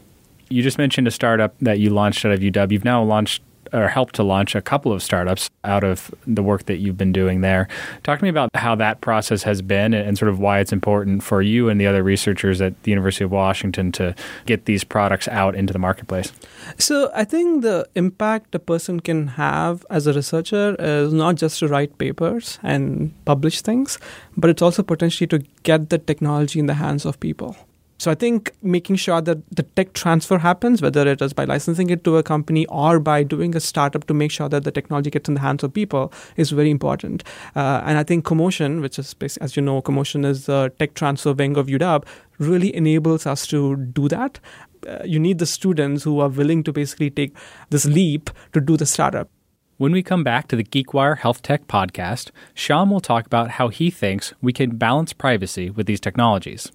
You 0.48 0.62
just 0.62 0.78
mentioned 0.78 1.08
a 1.08 1.10
startup 1.10 1.54
that 1.60 1.78
you 1.78 1.90
launched 1.90 2.24
out 2.24 2.32
of 2.32 2.40
UW. 2.40 2.70
You've 2.70 2.84
now 2.84 3.02
launched 3.02 3.42
or 3.72 3.88
helped 3.88 4.14
to 4.16 4.22
launch 4.22 4.54
a 4.54 4.62
couple 4.62 4.92
of 4.92 5.02
startups 5.02 5.50
out 5.64 5.84
of 5.84 6.14
the 6.26 6.42
work 6.42 6.66
that 6.66 6.76
you've 6.76 6.96
been 6.96 7.12
doing 7.12 7.40
there. 7.40 7.68
Talk 8.02 8.18
to 8.18 8.24
me 8.24 8.28
about 8.28 8.50
how 8.54 8.74
that 8.76 9.00
process 9.00 9.42
has 9.42 9.62
been 9.62 9.94
and 9.94 10.16
sort 10.18 10.28
of 10.28 10.38
why 10.38 10.60
it's 10.60 10.72
important 10.72 11.22
for 11.22 11.42
you 11.42 11.68
and 11.68 11.80
the 11.80 11.86
other 11.86 12.02
researchers 12.02 12.60
at 12.60 12.80
the 12.84 12.90
University 12.90 13.24
of 13.24 13.30
Washington 13.30 13.92
to 13.92 14.14
get 14.46 14.64
these 14.64 14.84
products 14.84 15.28
out 15.28 15.54
into 15.54 15.72
the 15.72 15.78
marketplace. 15.78 16.32
So, 16.78 17.10
I 17.14 17.24
think 17.24 17.62
the 17.62 17.88
impact 17.94 18.54
a 18.54 18.58
person 18.58 19.00
can 19.00 19.28
have 19.28 19.84
as 19.90 20.06
a 20.06 20.12
researcher 20.12 20.76
is 20.78 21.12
not 21.12 21.36
just 21.36 21.58
to 21.60 21.68
write 21.68 21.98
papers 21.98 22.58
and 22.62 23.12
publish 23.24 23.62
things, 23.62 23.98
but 24.36 24.50
it's 24.50 24.62
also 24.62 24.82
potentially 24.82 25.26
to 25.28 25.38
get 25.62 25.90
the 25.90 25.98
technology 25.98 26.58
in 26.58 26.66
the 26.66 26.74
hands 26.74 27.04
of 27.04 27.18
people. 27.20 27.56
So 27.98 28.10
I 28.10 28.14
think 28.14 28.52
making 28.62 28.96
sure 28.96 29.22
that 29.22 29.38
the 29.50 29.62
tech 29.62 29.94
transfer 29.94 30.38
happens, 30.38 30.82
whether 30.82 31.06
it 31.08 31.22
is 31.22 31.32
by 31.32 31.44
licensing 31.44 31.88
it 31.90 32.04
to 32.04 32.18
a 32.18 32.22
company 32.22 32.66
or 32.66 33.00
by 33.00 33.22
doing 33.22 33.56
a 33.56 33.60
startup 33.60 34.06
to 34.06 34.14
make 34.14 34.30
sure 34.30 34.48
that 34.50 34.64
the 34.64 34.70
technology 34.70 35.10
gets 35.10 35.28
in 35.28 35.34
the 35.34 35.40
hands 35.40 35.64
of 35.64 35.72
people, 35.72 36.12
is 36.36 36.50
very 36.50 36.70
important. 36.70 37.24
Uh, 37.54 37.82
and 37.84 37.96
I 37.96 38.02
think 38.02 38.24
CoMotion, 38.26 38.82
which 38.82 38.98
is, 38.98 39.14
as 39.40 39.56
you 39.56 39.62
know, 39.62 39.80
CoMotion 39.80 40.26
is 40.26 40.46
the 40.46 40.72
tech 40.78 40.94
transfer 40.94 41.32
wing 41.32 41.56
of 41.56 41.68
UW, 41.68 42.04
really 42.38 42.74
enables 42.76 43.26
us 43.26 43.46
to 43.46 43.76
do 43.76 44.08
that. 44.08 44.40
Uh, 44.86 44.98
you 45.04 45.18
need 45.18 45.38
the 45.38 45.46
students 45.46 46.04
who 46.04 46.20
are 46.20 46.28
willing 46.28 46.62
to 46.64 46.72
basically 46.72 47.10
take 47.10 47.34
this 47.70 47.86
leap 47.86 48.28
to 48.52 48.60
do 48.60 48.76
the 48.76 48.86
startup. 48.86 49.30
When 49.78 49.92
we 49.92 50.02
come 50.02 50.24
back 50.24 50.48
to 50.48 50.56
the 50.56 50.64
GeekWire 50.64 51.18
Health 51.18 51.42
Tech 51.42 51.66
podcast, 51.66 52.30
Shyam 52.54 52.90
will 52.90 53.00
talk 53.00 53.26
about 53.26 53.52
how 53.52 53.68
he 53.68 53.90
thinks 53.90 54.32
we 54.40 54.52
can 54.52 54.76
balance 54.76 55.12
privacy 55.12 55.68
with 55.70 55.86
these 55.86 56.00
technologies. 56.00 56.72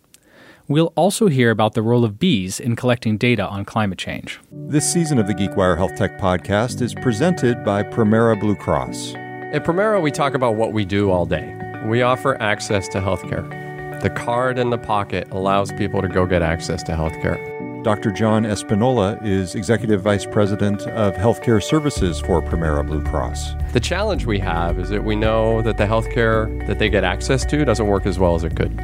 We'll 0.72 0.94
also 0.96 1.28
hear 1.28 1.51
about 1.51 1.74
the 1.74 1.82
role 1.82 2.06
of 2.06 2.18
bees 2.18 2.58
in 2.58 2.78
collecting 2.78 3.18
data 3.18 3.46
on 3.46 3.66
climate 3.66 3.98
change. 3.98 4.40
This 4.70 4.90
season 4.90 5.20
of 5.20 5.28
the 5.28 5.34
GeekWire 5.34 5.75
Health 5.75 5.98
Tech 5.98 6.18
podcast 6.18 6.82
is 6.82 6.94
presented 6.94 7.66
by 7.66 7.84
Premera 7.84 8.40
Blue 8.40 8.56
Cross. 8.56 9.16
At 9.51 9.66
Premera, 9.66 10.01
we 10.01 10.12
talk 10.12 10.34
about 10.34 10.56
what 10.56 10.72
we 10.72 10.86
do 10.86 11.12
all 11.12 11.25
day. 11.25 11.54
We 11.88 12.04
offer 12.04 12.42
access 12.42 12.88
to 12.88 13.01
healthcare. 13.01 14.01
The 14.01 14.12
card 14.12 14.58
in 14.58 14.70
the 14.70 14.78
pocket 14.78 15.28
allows 15.32 15.74
people 15.74 16.01
to 16.01 16.08
go 16.08 16.25
get 16.25 16.42
access 16.42 16.84
to 16.84 16.94
healthcare. 16.94 17.84
Dr. 17.84 18.10
John 18.10 18.44
Espinola 18.44 19.22
is 19.25 19.56
Executive 19.56 20.01
Vice 20.01 20.25
President 20.25 20.84
of 20.84 21.16
Healthcare 21.16 21.62
Services 21.62 22.22
for 22.22 22.42
Premera 22.42 22.88
Blue 22.88 23.04
Cross. 23.04 23.56
The 23.74 23.82
challenge 23.82 24.25
we 24.25 24.40
have 24.40 24.80
is 24.80 24.88
that 24.88 25.04
we 25.04 25.18
know 25.18 25.62
that 25.63 25.75
the 25.78 25.86
healthcare 25.86 26.66
that 26.68 26.80
they 26.80 26.88
get 26.88 27.04
access 27.04 27.44
to 27.48 27.66
doesn't 27.66 27.88
work 27.88 28.06
as 28.06 28.18
well 28.18 28.36
as 28.36 28.46
it 28.46 28.56
could. 28.56 28.80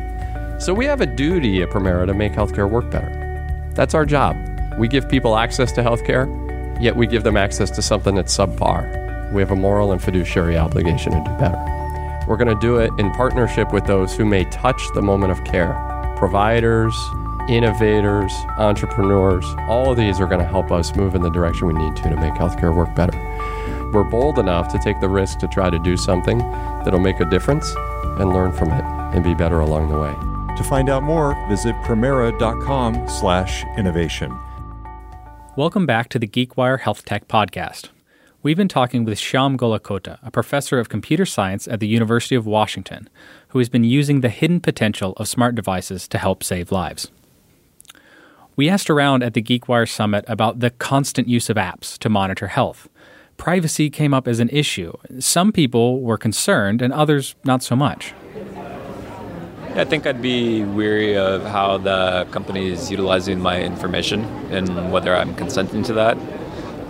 So 0.60 0.74
we 0.74 0.86
have 0.86 1.02
a 1.02 1.06
duty 1.06 1.62
at 1.62 1.70
Premera 1.70 2.08
to 2.08 2.16
make 2.16 2.34
healthcare 2.34 2.70
work 2.70 2.90
better. 2.90 3.72
That's 3.76 3.94
our 3.94 4.06
job. 4.06 4.36
We 4.80 4.88
give 4.88 5.08
people 5.08 5.38
access 5.38 5.72
to 5.74 5.82
healthcare, 5.82 6.28
yet 6.82 6.96
we 6.96 7.06
give 7.06 7.24
them 7.24 7.38
access 7.38 7.70
to 7.72 7.82
something 7.82 8.16
that's 8.16 8.36
subpar. 8.36 9.32
We 9.34 9.42
have 9.42 9.52
a 9.52 9.56
moral 9.56 9.92
and 9.92 10.02
fiduciary 10.02 10.58
obligation 10.58 11.12
to 11.12 11.20
do 11.20 11.38
better. 11.38 11.64
We're 12.28 12.38
going 12.38 12.48
to 12.48 12.60
do 12.60 12.78
it 12.78 12.92
in 12.98 13.12
partnership 13.12 13.72
with 13.72 13.86
those 13.86 14.16
who 14.18 14.26
may 14.26 14.46
touch 14.46 14.82
the 14.96 15.02
moment 15.02 15.32
of 15.32 15.44
care 15.44 15.84
providers, 16.18 16.96
innovators, 17.48 18.34
entrepreneurs. 18.58 19.46
All 19.70 19.92
of 19.92 19.98
these 19.98 20.20
are 20.20 20.26
going 20.26 20.42
to 20.42 20.48
help 20.48 20.72
us 20.72 20.96
move 20.96 21.14
in 21.14 21.22
the 21.22 21.30
direction 21.30 21.68
we 21.68 21.74
need 21.74 21.96
to 21.98 22.10
to 22.10 22.16
make 22.16 22.34
healthcare 22.34 22.76
work 22.76 22.94
better. 22.96 23.16
We're 23.94 24.04
bold 24.04 24.40
enough 24.40 24.72
to 24.72 24.80
take 24.80 25.00
the 25.00 25.10
risk 25.10 25.38
to 25.40 25.48
try 25.48 25.70
to 25.70 25.78
do 25.78 25.96
something 25.96 26.40
that'll 26.40 27.00
make 27.00 27.20
a 27.20 27.26
difference 27.26 27.72
and 28.20 28.34
learn 28.34 28.52
from 28.52 28.72
it 28.72 28.84
and 29.16 29.24
be 29.24 29.36
better 29.36 29.60
along 29.60 29.90
the 29.90 30.00
way. 30.00 30.27
To 30.58 30.64
find 30.64 30.90
out 30.90 31.04
more, 31.04 31.36
visit 31.48 31.76
premera.com 31.84 33.08
slash 33.08 33.64
innovation. 33.78 34.36
Welcome 35.56 35.86
back 35.86 36.10
to 36.10 36.20
the 36.20 36.28
GeekWire 36.28 36.80
Health 36.80 37.06
Tech 37.06 37.28
Podcast. 37.28 37.90
We've 38.42 38.58
been 38.58 38.68
talking 38.68 39.06
with 39.06 39.20
Shyam 39.20 39.56
Gollakota, 39.56 40.18
a 40.24 40.32
professor 40.32 40.80
of 40.80 40.90
computer 40.90 41.28
science 41.28 41.68
at 41.68 41.80
the 41.80 41.88
University 41.88 42.34
of 42.34 42.48
Washington, 42.48 43.08
who 43.50 43.60
has 43.60 43.70
been 43.70 43.84
using 43.84 44.22
the 44.22 44.30
hidden 44.30 44.60
potential 44.60 45.14
of 45.18 45.28
smart 45.28 45.54
devices 45.54 46.08
to 46.08 46.18
help 46.18 46.44
save 46.44 46.72
lives. 46.72 47.12
We 48.56 48.68
asked 48.68 48.90
around 48.90 49.22
at 49.22 49.36
the 49.36 49.44
GeekWire 49.44 49.88
Summit 49.88 50.26
about 50.28 50.60
the 50.60 50.72
constant 50.72 51.28
use 51.28 51.52
of 51.52 51.58
apps 51.58 52.00
to 52.00 52.10
monitor 52.10 52.48
health. 52.48 52.90
Privacy 53.38 53.92
came 53.92 54.14
up 54.14 54.28
as 54.28 54.40
an 54.40 54.50
issue. 54.50 54.94
Some 55.20 55.52
people 55.52 56.02
were 56.02 56.18
concerned, 56.18 56.82
and 56.82 56.92
others 56.92 57.36
not 57.44 57.62
so 57.62 57.76
much. 57.76 58.16
I 59.78 59.86
think 59.86 60.08
I'd 60.08 60.24
be 60.24 60.64
weary 60.64 61.16
of 61.16 61.44
how 61.44 61.78
the 61.78 62.28
company 62.32 62.72
is 62.72 62.90
utilizing 62.90 63.40
my 63.40 63.62
information 63.62 64.24
and 64.52 64.92
whether 64.92 65.16
I'm 65.16 65.36
consenting 65.36 65.84
to 65.84 65.94
that 65.94 66.18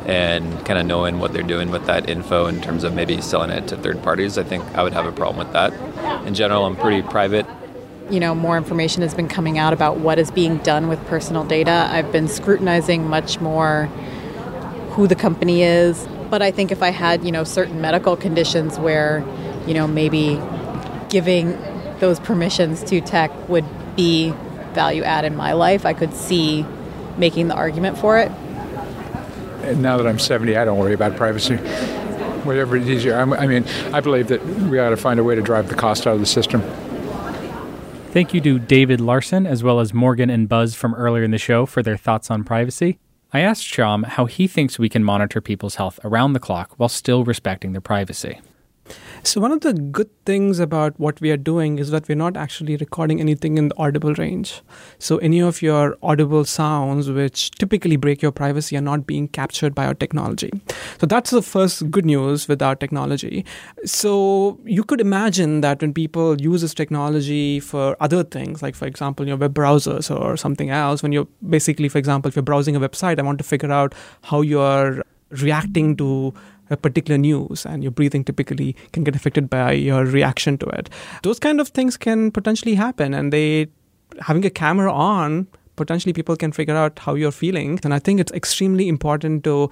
and 0.05 0.65
kind 0.65 0.79
of 0.79 0.85
knowing 0.85 1.19
what 1.19 1.33
they're 1.33 1.43
doing 1.43 1.69
with 1.69 1.85
that 1.87 2.09
info 2.09 2.45
in 2.45 2.61
terms 2.61 2.85
of 2.85 2.93
maybe 2.93 3.19
selling 3.19 3.49
it 3.49 3.67
to 3.67 3.75
third 3.75 4.01
parties. 4.03 4.37
I 4.37 4.43
think 4.43 4.63
I 4.73 4.83
would 4.83 4.93
have 4.93 5.05
a 5.05 5.11
problem 5.11 5.37
with 5.37 5.51
that. 5.51 5.73
In 6.25 6.33
general, 6.33 6.65
I'm 6.65 6.77
pretty 6.77 7.01
private. 7.01 7.45
You 8.09 8.21
know, 8.21 8.33
more 8.33 8.55
information 8.55 9.01
has 9.01 9.13
been 9.13 9.27
coming 9.27 9.57
out 9.57 9.73
about 9.73 9.97
what 9.97 10.17
is 10.17 10.31
being 10.31 10.59
done 10.59 10.87
with 10.87 11.05
personal 11.07 11.43
data. 11.43 11.89
I've 11.91 12.13
been 12.13 12.29
scrutinizing 12.29 13.05
much 13.05 13.41
more 13.41 13.87
who 14.91 15.07
the 15.07 15.15
company 15.15 15.61
is. 15.61 16.07
But 16.29 16.41
I 16.41 16.51
think 16.51 16.71
if 16.71 16.81
I 16.81 16.91
had, 16.91 17.25
you 17.25 17.33
know, 17.33 17.43
certain 17.43 17.81
medical 17.81 18.15
conditions 18.15 18.79
where, 18.79 19.25
you 19.67 19.73
know, 19.73 19.87
maybe 19.87 20.41
giving 21.09 21.57
those 21.99 22.19
permissions 22.19 22.83
to 22.85 23.01
tech 23.01 23.31
would 23.49 23.65
be 23.95 24.33
value 24.73 25.03
add 25.03 25.25
in 25.25 25.35
my 25.35 25.53
life, 25.53 25.85
I 25.85 25.93
could 25.93 26.13
see 26.13 26.65
making 27.17 27.47
the 27.47 27.55
argument 27.55 27.97
for 27.97 28.19
it. 28.19 28.31
And 29.63 29.81
now 29.81 29.97
that 29.97 30.07
I'm 30.07 30.19
70, 30.19 30.55
I 30.55 30.65
don't 30.65 30.77
worry 30.77 30.93
about 30.93 31.15
privacy. 31.17 31.57
Whatever 32.45 32.77
it 32.77 32.87
is, 32.87 33.05
I 33.07 33.25
mean, 33.47 33.65
I 33.91 33.99
believe 33.99 34.27
that 34.27 34.45
we 34.45 34.79
ought 34.79 34.91
to 34.91 34.97
find 34.97 35.19
a 35.19 35.23
way 35.23 35.35
to 35.35 35.41
drive 35.41 35.67
the 35.67 35.75
cost 35.75 36.07
out 36.07 36.13
of 36.13 36.19
the 36.19 36.25
system. 36.25 36.61
Thank 38.11 38.33
you 38.33 38.41
to 38.41 38.59
David 38.59 39.01
Larson 39.01 39.45
as 39.45 39.63
well 39.63 39.79
as 39.79 39.93
Morgan 39.93 40.29
and 40.29 40.47
Buzz 40.47 40.75
from 40.75 40.95
earlier 40.95 41.23
in 41.23 41.31
the 41.31 41.37
show 41.37 41.65
for 41.65 41.83
their 41.83 41.97
thoughts 41.97 42.31
on 42.31 42.43
privacy. 42.43 42.99
I 43.33 43.41
asked 43.41 43.65
Shyam 43.65 44.05
how 44.05 44.25
he 44.25 44.47
thinks 44.47 44.79
we 44.79 44.87
can 44.87 45.03
monitor 45.03 45.41
people's 45.41 45.75
health 45.75 45.99
around 46.05 46.31
the 46.33 46.39
clock 46.39 46.73
while 46.77 46.87
still 46.87 47.25
respecting 47.25 47.73
their 47.73 47.81
privacy. 47.81 48.39
So, 49.23 49.41
one 49.41 49.51
of 49.51 49.61
the 49.61 49.73
good 49.73 50.09
things 50.25 50.59
about 50.59 50.97
what 50.99 51.19
we 51.19 51.31
are 51.31 51.37
doing 51.37 51.79
is 51.79 51.89
that 51.91 52.07
we're 52.07 52.15
not 52.15 52.37
actually 52.37 52.77
recording 52.77 53.19
anything 53.19 53.57
in 53.57 53.67
the 53.69 53.77
audible 53.77 54.13
range. 54.13 54.61
So, 54.99 55.17
any 55.17 55.41
of 55.41 55.61
your 55.61 55.97
audible 56.01 56.45
sounds, 56.45 57.09
which 57.09 57.51
typically 57.51 57.97
break 57.97 58.21
your 58.21 58.31
privacy, 58.31 58.77
are 58.77 58.81
not 58.81 59.05
being 59.05 59.27
captured 59.27 59.75
by 59.75 59.85
our 59.85 59.93
technology. 59.93 60.51
So, 60.99 61.07
that's 61.07 61.31
the 61.31 61.41
first 61.41 61.91
good 61.91 62.05
news 62.05 62.47
with 62.47 62.61
our 62.61 62.75
technology. 62.75 63.45
So, 63.83 64.59
you 64.63 64.83
could 64.83 65.01
imagine 65.01 65.61
that 65.61 65.81
when 65.81 65.93
people 65.93 66.39
use 66.39 66.61
this 66.61 66.73
technology 66.73 67.59
for 67.59 67.97
other 67.99 68.23
things, 68.23 68.61
like, 68.61 68.75
for 68.75 68.85
example, 68.85 69.27
your 69.27 69.37
web 69.37 69.53
browsers 69.53 70.09
or 70.15 70.37
something 70.37 70.69
else, 70.69 71.03
when 71.03 71.11
you're 71.11 71.27
basically, 71.49 71.89
for 71.89 71.97
example, 71.97 72.29
if 72.29 72.35
you're 72.35 72.43
browsing 72.43 72.75
a 72.75 72.79
website, 72.79 73.19
I 73.19 73.23
want 73.23 73.39
to 73.39 73.43
figure 73.43 73.71
out 73.71 73.93
how 74.21 74.41
you're 74.41 75.03
reacting 75.29 75.97
to 75.97 76.33
a 76.69 76.77
particular 76.77 77.17
news 77.17 77.65
and 77.65 77.83
your 77.83 77.91
breathing 77.91 78.23
typically 78.23 78.75
can 78.91 79.03
get 79.03 79.15
affected 79.15 79.49
by 79.49 79.71
your 79.71 80.05
reaction 80.05 80.57
to 80.59 80.65
it. 80.67 80.89
Those 81.23 81.39
kind 81.39 81.59
of 81.59 81.69
things 81.69 81.97
can 81.97 82.31
potentially 82.31 82.75
happen 82.75 83.13
and 83.13 83.33
they 83.33 83.67
having 84.21 84.45
a 84.45 84.49
camera 84.49 84.91
on 84.91 85.47
potentially 85.75 86.13
people 86.13 86.35
can 86.35 86.51
figure 86.51 86.75
out 86.75 86.97
how 86.99 87.13
you're 87.13 87.31
feeling 87.31 87.79
and 87.83 87.93
I 87.93 87.99
think 87.99 88.19
it's 88.19 88.31
extremely 88.31 88.87
important 88.87 89.43
to 89.43 89.69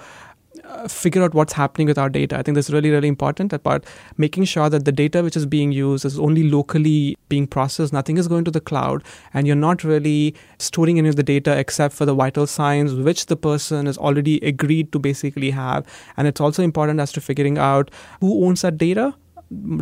uh, 0.63 0.88
figure 0.88 1.24
out 1.24 1.33
what's 1.33 1.53
happening 1.53 1.88
with 1.88 1.97
our 1.97 2.09
data. 2.09 2.38
I 2.38 2.41
think 2.43 2.55
that's 2.55 2.69
really, 2.69 2.89
really 2.89 3.07
important 3.07 3.53
about 3.53 3.85
making 4.17 4.45
sure 4.45 4.69
that 4.69 4.85
the 4.85 4.91
data 4.91 5.24
which 5.24 5.35
is 5.35 5.45
being 5.45 5.71
used 5.71 6.05
is 6.05 6.19
only 6.19 6.50
locally 6.50 7.17
being 7.29 7.47
processed. 7.47 7.93
Nothing 7.93 8.17
is 8.17 8.27
going 8.27 8.45
to 8.45 8.51
the 8.51 8.62
cloud, 8.62 9.03
and 9.33 9.47
you're 9.47 9.55
not 9.55 9.83
really 9.83 10.35
storing 10.59 10.97
any 10.97 11.09
of 11.09 11.15
the 11.15 11.24
data 11.24 11.57
except 11.57 11.93
for 11.93 12.05
the 12.05 12.13
vital 12.13 12.47
signs 12.47 12.93
which 12.93 13.25
the 13.27 13.35
person 13.35 13.85
has 13.85 13.97
already 13.97 14.39
agreed 14.39 14.91
to 14.91 15.00
basically 15.00 15.51
have. 15.51 15.85
And 16.17 16.27
it's 16.27 16.41
also 16.41 16.63
important 16.63 17.00
as 17.00 17.12
to 17.13 17.21
figuring 17.21 17.57
out 17.57 17.91
who 18.21 18.45
owns 18.45 18.62
that 18.62 18.77
data 18.77 19.15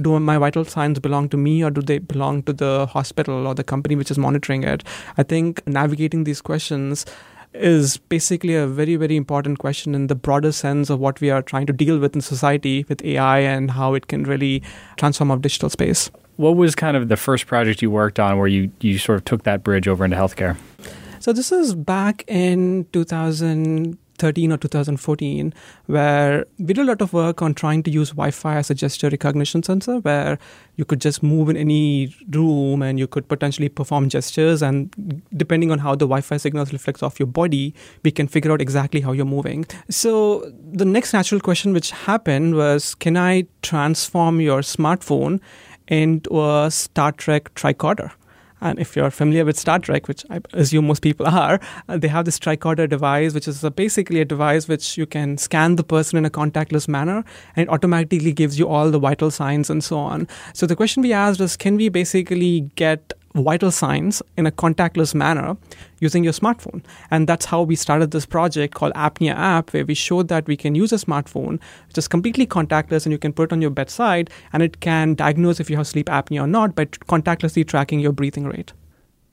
do 0.02 0.20
my 0.20 0.38
vital 0.38 0.66
signs 0.66 1.00
belong 1.00 1.30
to 1.30 1.38
me 1.38 1.64
or 1.64 1.72
do 1.72 1.82
they 1.82 1.98
belong 1.98 2.44
to 2.44 2.54
the 2.54 2.86
hospital 2.88 3.48
or 3.48 3.56
the 3.56 3.64
company 3.64 3.96
which 3.96 4.12
is 4.12 4.18
monitoring 4.18 4.64
it? 4.64 4.84
I 5.18 5.24
think 5.24 5.66
navigating 5.66 6.26
these 6.26 6.42
questions 6.42 7.06
is 7.54 7.98
basically 7.98 8.56
a 8.56 8.68
very, 8.68 8.96
very 8.96 9.16
important 9.16 9.60
question 9.60 9.94
in 9.96 10.08
the 10.08 10.16
broader 10.16 10.52
sense 10.52 10.90
of 10.90 11.00
what 11.00 11.22
we 11.22 11.30
are 11.30 11.42
trying 11.42 11.66
to 11.68 11.74
deal 11.74 12.00
with 12.00 12.16
in 12.16 12.22
society 12.22 12.86
with 12.90 13.04
AI 13.04 13.40
and 13.40 13.72
how 13.72 13.94
it 13.94 14.08
can 14.08 14.24
really 14.24 14.64
transform 14.98 15.32
our 15.32 15.38
digital 15.38 15.70
space. 15.70 16.10
What 16.38 16.56
was 16.56 16.74
kind 16.74 16.98
of 16.98 17.10
the 17.10 17.18
first 17.18 17.46
project 17.46 17.82
you 17.82 17.92
worked 17.92 18.20
on 18.20 18.38
where 18.38 18.48
you, 18.48 18.72
you 18.82 18.98
sort 18.98 19.18
of 19.18 19.26
took 19.26 19.44
that 19.44 19.64
bridge 19.64 19.88
over 19.88 20.04
into 20.04 20.18
healthcare? 20.18 20.58
So 21.20 21.32
this 21.32 21.52
is 21.52 21.74
back 21.76 22.24
in 22.28 22.86
2000 22.92 23.98
2013 24.24 24.52
or 24.52 24.58
2014, 24.58 25.54
where 25.88 26.46
we 26.58 26.68
did 26.68 26.80
a 26.80 26.84
lot 26.84 27.02
of 27.02 27.14
work 27.14 27.42
on 27.42 27.54
trying 27.54 27.84
to 27.84 27.92
use 27.92 28.12
Wi 28.12 28.32
Fi 28.32 28.58
as 28.58 28.70
a 28.70 28.76
gesture 28.76 29.10
recognition 29.10 29.64
sensor, 29.64 29.98
where 30.00 30.38
you 30.76 30.86
could 30.86 31.02
just 31.02 31.22
move 31.22 31.50
in 31.50 31.58
any 31.58 32.16
room 32.30 32.82
and 32.82 33.00
you 33.00 33.08
could 33.08 33.28
potentially 33.28 33.70
perform 33.70 34.10
gestures. 34.10 34.62
And 34.62 35.22
depending 35.36 35.72
on 35.72 35.80
how 35.80 35.96
the 35.96 36.06
Wi 36.06 36.22
Fi 36.22 36.38
signals 36.38 36.74
reflects 36.74 37.04
off 37.04 37.20
your 37.20 37.28
body, 37.28 37.74
we 38.04 38.12
can 38.12 38.28
figure 38.28 38.52
out 38.52 38.62
exactly 38.62 39.02
how 39.02 39.12
you're 39.12 39.26
moving. 39.26 39.66
So 39.90 40.52
the 40.72 40.86
next 40.86 41.14
natural 41.14 41.42
question 41.42 41.74
which 41.74 41.92
happened 41.92 42.56
was 42.56 42.96
can 42.96 43.18
I 43.18 43.46
transform 43.62 44.42
your 44.42 44.62
smartphone 44.62 45.40
into 45.88 46.42
a 46.42 46.72
Star 46.72 47.12
Trek 47.12 47.54
tricorder? 47.56 48.12
And 48.64 48.80
if 48.80 48.96
you're 48.96 49.12
familiar 49.12 49.44
with 49.44 49.60
Star 49.60 49.78
Trek, 49.78 50.08
which 50.08 50.26
I 50.30 50.40
assume 50.54 50.88
most 50.88 51.02
people 51.02 51.28
are, 51.44 51.60
uh, 51.90 51.98
they 51.98 52.08
have 52.08 52.24
this 52.26 52.40
tricorder 52.40 52.90
device, 52.90 53.34
which 53.34 53.48
is 53.48 53.64
a, 53.64 53.70
basically 53.70 54.22
a 54.22 54.26
device 54.26 54.68
which 54.70 54.98
you 54.98 55.06
can 55.06 55.38
scan 55.38 55.76
the 55.76 55.84
person 55.84 56.18
in 56.18 56.26
a 56.26 56.30
contactless 56.30 56.88
manner 56.88 57.26
and 57.56 57.68
it 57.68 57.70
automatically 57.70 58.32
gives 58.32 58.58
you 58.58 58.68
all 58.68 58.90
the 58.90 59.00
vital 59.00 59.30
signs 59.30 59.70
and 59.70 59.84
so 59.84 59.98
on. 59.98 60.28
So 60.54 60.66
the 60.66 60.78
question 60.78 61.04
we 61.04 61.12
asked 61.12 61.42
is 61.42 61.58
can 61.58 61.76
we 61.76 61.90
basically 61.90 62.62
get 62.76 63.14
vital 63.34 63.72
signs 63.72 64.22
in 64.38 64.46
a 64.46 64.52
contactless 64.52 65.16
manner 65.16 65.58
using 66.00 66.24
your 66.24 66.34
smartphone. 66.34 66.84
And 67.10 67.28
that's 67.28 67.46
how 67.46 67.64
we 67.64 67.76
started 67.76 68.12
this 68.12 68.26
project 68.26 68.76
called 68.76 68.94
Apnea 68.94 69.36
App, 69.36 69.74
where 69.74 69.86
we 69.86 69.94
showed 69.94 70.28
that 70.28 70.48
we 70.48 70.56
can 70.58 70.76
use 70.76 70.92
a 70.92 70.98
smartphone, 70.98 71.60
which 71.88 71.98
is 71.98 72.08
completely 72.08 72.46
contactless, 72.46 73.06
and 73.06 73.12
you 73.12 73.18
can 73.18 73.34
put 73.34 73.46
it 73.46 73.54
on 73.54 73.62
your 73.62 73.72
bedside, 73.72 74.30
and 74.52 74.62
it 74.62 74.80
can 74.80 75.16
diagnose 75.16 75.60
if 75.60 75.70
you 75.70 75.78
have 75.78 75.88
sleep 75.88 76.08
apnea 76.08 76.44
or 76.44 76.48
not 76.48 76.76
by 76.76 76.86
contactlessly 76.86 77.68
tracking 77.68 78.00
your 78.00 78.12
breathing 78.12 78.46
rate. 78.46 78.74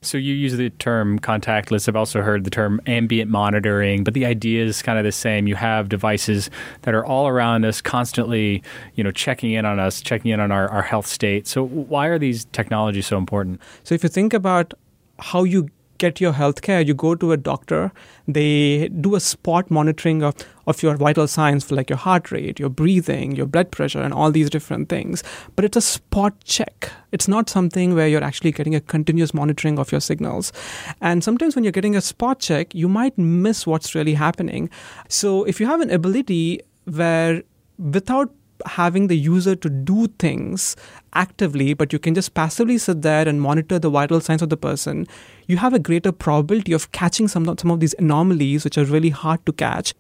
So 0.03 0.17
you 0.17 0.33
use 0.33 0.57
the 0.57 0.71
term 0.71 1.19
contactless. 1.19 1.87
I've 1.87 1.95
also 1.95 2.23
heard 2.23 2.45
the 2.45 2.51
term 2.51 2.81
ambient 2.87 3.31
monitoring, 3.31 4.03
but 4.03 4.15
the 4.15 4.25
idea 4.25 4.65
is 4.65 4.81
kind 4.81 4.99
of 4.99 5.05
the 5.05 5.13
same. 5.13 5.47
You 5.47 5.57
have 5.57 5.91
devices 5.91 6.49
that 6.83 6.95
are 6.95 7.05
all 7.05 7.29
around 7.29 7.67
us, 7.67 7.83
constantly, 7.83 8.63
you 8.95 9.05
know, 9.05 9.11
checking 9.11 9.53
in 9.53 9.67
on 9.67 9.79
us, 9.79 10.01
checking 10.01 10.31
in 10.31 10.41
on 10.41 10.51
our, 10.51 10.71
our 10.71 10.81
health 10.81 11.07
state. 11.07 11.47
So 11.47 11.67
why 11.67 12.07
are 12.07 12.19
these 12.19 12.47
technologies 12.47 13.07
so 13.07 13.19
important? 13.19 13.61
So 13.85 13.95
if 13.95 14.03
you 14.03 14.09
think 14.09 14.33
about 14.33 14.73
how 15.19 15.45
you 15.45 15.69
get 16.01 16.21
your 16.21 16.33
health 16.33 16.63
care, 16.63 16.81
you 16.81 16.95
go 16.95 17.15
to 17.15 17.33
a 17.33 17.37
doctor, 17.37 17.93
they 18.27 18.89
do 18.89 19.15
a 19.15 19.21
spot 19.21 19.71
monitoring 19.71 20.23
of, 20.23 20.35
of 20.67 20.83
your 20.83 20.97
vital 20.97 21.29
signs 21.29 21.65
for 21.65 21.77
like 21.77 21.91
your 21.91 21.99
heart 21.99 22.33
rate, 22.33 22.59
your 22.59 22.71
breathing, 22.71 23.37
your 23.37 23.47
blood 23.47 23.71
pressure, 23.71 24.01
and 24.01 24.13
all 24.15 24.33
these 24.33 24.51
different 24.51 24.89
things. 24.89 25.23
But 25.55 25.65
it's 25.65 25.77
a 25.77 25.83
spot 25.83 26.35
check. 26.45 26.91
It's 27.13 27.29
not 27.29 27.49
something 27.49 27.95
where 27.95 28.09
you're 28.09 28.25
actually 28.25 28.53
getting 28.53 28.75
a 28.75 28.81
continuous 28.81 29.35
monitoring 29.35 29.79
of 29.79 29.93
your 29.93 30.01
signals. 30.01 30.53
And 31.01 31.23
sometimes 31.23 31.55
when 31.55 31.65
you're 31.65 31.79
getting 31.81 31.97
a 31.97 32.01
spot 32.01 32.41
check, 32.41 32.75
you 32.75 32.89
might 32.89 33.17
miss 33.19 33.67
what's 33.67 33.95
really 33.95 34.15
happening. 34.15 34.71
So 35.09 35.45
if 35.45 35.61
you 35.61 35.67
have 35.67 35.81
an 35.81 35.91
ability 35.91 36.61
where 36.85 37.43
without 37.79 38.31
having 38.67 39.07
the 39.07 39.17
user 39.17 39.55
to 39.57 39.69
do 39.69 40.07
things 40.19 40.77
actively, 41.13 41.75
but 41.75 41.93
you 41.93 41.99
can 41.99 42.15
just 42.15 42.35
passively 42.35 42.79
sit 42.79 43.03
there 43.03 43.29
and 43.29 43.41
monitor 43.41 43.79
the 43.79 43.91
vital 43.91 44.21
signs 44.21 44.43
of 44.43 44.49
the 44.49 44.57
person, 44.57 45.07
you 45.47 45.57
have 45.57 45.75
a 45.75 45.79
greater 45.79 46.13
probability 46.13 46.73
of 46.73 46.93
catching 46.93 47.29
some 47.29 47.49
of, 47.49 47.61
some 47.61 47.71
of 47.71 47.81
these 47.81 47.95
anomalies 47.99 48.65
which 48.65 48.79
are 48.79 48.85
really 48.85 49.11
hard 49.11 49.45
to 49.47 49.53
catch. 49.53 49.95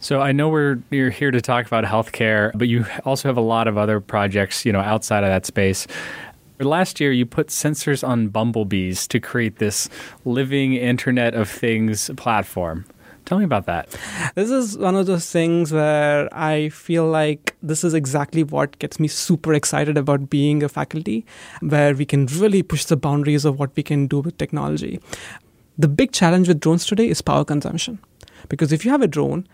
So 0.00 0.20
I 0.20 0.32
know 0.32 0.50
we're 0.50 0.82
you're 0.90 1.10
here 1.10 1.30
to 1.30 1.40
talk 1.40 1.66
about 1.66 1.84
healthcare, 1.84 2.52
but 2.54 2.68
you 2.68 2.84
also 3.06 3.28
have 3.28 3.38
a 3.38 3.40
lot 3.40 3.66
of 3.66 3.78
other 3.78 4.00
projects, 4.00 4.66
you 4.66 4.72
know, 4.72 4.80
outside 4.80 5.24
of 5.24 5.30
that 5.30 5.46
space. 5.46 5.86
Last 6.60 7.00
year, 7.00 7.10
you 7.10 7.26
put 7.26 7.48
sensors 7.48 8.06
on 8.06 8.28
bumblebees 8.28 9.08
to 9.08 9.18
create 9.18 9.56
this 9.56 9.88
living 10.24 10.74
Internet 10.74 11.34
of 11.34 11.48
Things 11.50 12.10
platform. 12.16 12.84
Tell 13.24 13.38
me 13.38 13.44
about 13.44 13.64
that. 13.66 13.88
This 14.34 14.50
is 14.50 14.76
one 14.76 14.96
of 14.96 15.06
those 15.06 15.30
things 15.30 15.72
where 15.72 16.28
I 16.32 16.68
feel 16.68 17.06
like 17.06 17.56
this 17.62 17.82
is 17.82 17.94
exactly 17.94 18.44
what 18.44 18.78
gets 18.78 19.00
me 19.00 19.08
super 19.08 19.54
excited 19.54 19.96
about 19.96 20.28
being 20.28 20.62
a 20.62 20.68
faculty, 20.68 21.24
where 21.60 21.94
we 21.94 22.04
can 22.04 22.26
really 22.26 22.62
push 22.62 22.84
the 22.84 22.96
boundaries 22.96 23.44
of 23.44 23.58
what 23.58 23.74
we 23.76 23.82
can 23.82 24.06
do 24.06 24.20
with 24.20 24.36
technology. 24.36 25.00
The 25.78 25.88
big 25.88 26.12
challenge 26.12 26.48
with 26.48 26.60
drones 26.60 26.84
today 26.84 27.08
is 27.08 27.22
power 27.22 27.44
consumption. 27.44 27.98
Because 28.48 28.72
if 28.72 28.84
you 28.84 28.90
have 28.90 29.02
a 29.02 29.08
drone, 29.08 29.48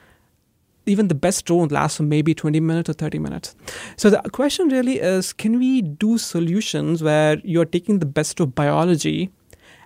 even 0.86 1.08
the 1.08 1.14
best 1.14 1.44
drone 1.44 1.68
lasts 1.68 1.98
for 1.98 2.02
maybe 2.02 2.34
20 2.34 2.58
minutes 2.58 2.90
or 2.90 2.94
30 2.94 3.18
minutes. 3.20 3.54
So 3.96 4.10
the 4.10 4.20
question 4.30 4.68
really 4.68 4.98
is 4.98 5.32
can 5.32 5.58
we 5.58 5.82
do 5.82 6.18
solutions 6.18 7.02
where 7.02 7.38
you're 7.44 7.64
taking 7.64 8.00
the 8.00 8.06
best 8.06 8.40
of 8.40 8.54
biology 8.54 9.30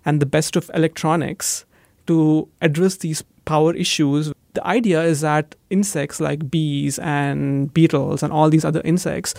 and 0.06 0.20
the 0.20 0.26
best 0.26 0.56
of 0.56 0.70
electronics 0.72 1.66
to 2.06 2.48
address 2.60 2.96
these 2.96 3.22
power 3.44 3.74
issues. 3.74 4.32
The 4.54 4.66
idea 4.66 5.02
is 5.02 5.20
that 5.22 5.54
insects 5.70 6.20
like 6.20 6.50
bees 6.50 6.98
and 7.00 7.72
beetles 7.74 8.22
and 8.22 8.32
all 8.32 8.50
these 8.50 8.64
other 8.64 8.82
insects, 8.84 9.34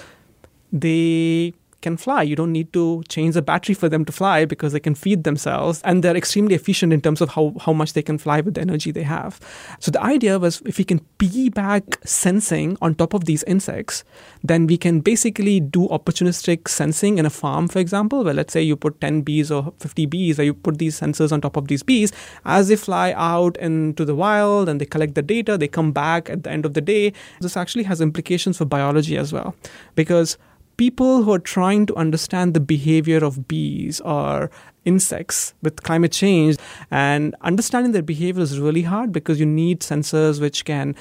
they 0.72 1.54
can 1.82 1.98
fly. 1.98 2.24
You 2.24 2.36
don't 2.36 2.52
need 2.52 2.74
to 2.74 3.04
change 3.10 3.36
the 3.36 3.42
battery 3.42 3.76
for 3.76 3.90
them 3.90 4.06
to 4.06 4.12
fly 4.12 4.46
because 4.46 4.74
they 4.74 4.80
can 4.80 4.96
feed 4.96 5.24
themselves 5.24 5.82
and 5.84 6.04
they're 6.04 6.16
extremely 6.16 6.56
efficient 6.56 6.94
in 6.94 7.02
terms 7.02 7.22
of 7.22 7.30
how, 7.30 7.54
how 7.62 7.74
much 7.74 7.94
they 7.94 8.02
can 8.02 8.18
fly 8.18 8.42
with 8.42 8.56
the 8.56 8.62
energy 8.62 8.92
they 8.92 9.04
have. 9.04 9.40
So 9.80 9.92
the 9.92 10.02
idea 10.02 10.40
was 10.40 10.62
if 10.66 10.78
we 10.78 10.84
can 10.84 11.00
piggyback 11.20 12.06
sensing 12.06 12.78
on 12.82 12.96
top 12.96 13.14
of 13.14 13.26
these 13.26 13.44
insects, 13.44 14.04
then 14.44 14.68
we 14.68 14.78
can 14.78 15.00
basically 15.00 15.60
do 15.60 15.88
opportunistic 15.90 16.68
sensing 16.68 17.18
in 17.18 17.26
a 17.26 17.30
farm, 17.30 17.68
for 17.68 17.80
example, 17.80 18.24
where 18.24 18.34
let's 18.34 18.54
say 18.54 18.62
you 18.62 18.76
put 18.76 19.00
10 19.02 19.22
bees 19.22 19.52
or 19.52 19.74
50 19.80 20.06
bees, 20.06 20.40
or 20.40 20.44
you 20.44 20.54
put 20.54 20.78
these 20.78 21.00
sensors 21.00 21.32
on 21.32 21.42
top 21.42 21.58
of 21.58 21.68
these 21.68 21.84
bees. 21.84 22.12
As 22.46 22.68
they 22.68 22.76
fly 22.76 23.14
out 23.16 23.58
into 23.58 24.06
the 24.06 24.16
wild 24.16 24.70
and 24.70 24.82
they 24.82 24.86
collect 24.86 25.16
the 25.16 25.22
data, 25.22 25.58
they 25.58 25.68
come 25.68 25.92
back 25.92 26.30
at 26.30 26.44
the 26.44 26.52
end 26.52 26.66
of 26.66 26.74
the 26.74 26.82
day. 26.82 27.14
This 27.42 27.58
actually 27.58 27.84
has 27.84 28.02
implications 28.02 28.58
for 28.58 28.66
biology 28.66 29.18
as 29.18 29.34
well 29.34 29.56
because 29.96 30.38
people 30.78 31.24
who 31.24 31.34
are 31.34 31.40
trying 31.40 31.86
to 31.86 31.96
understand 31.96 32.54
the 32.54 32.60
behavior 32.60 33.24
of 33.24 33.48
bees 33.48 34.02
or 34.02 34.50
insects 34.84 35.54
with 35.62 35.82
climate 35.84 36.12
change 36.12 36.58
and 36.92 37.36
understanding 37.42 37.92
their 37.92 38.04
behavior 38.04 38.44
is 38.44 38.60
really 38.60 38.84
hard 38.84 39.12
because 39.12 39.40
you 39.40 39.46
need 39.46 39.80
sensors 39.80 40.40
which 40.40 40.66
can 40.66 40.96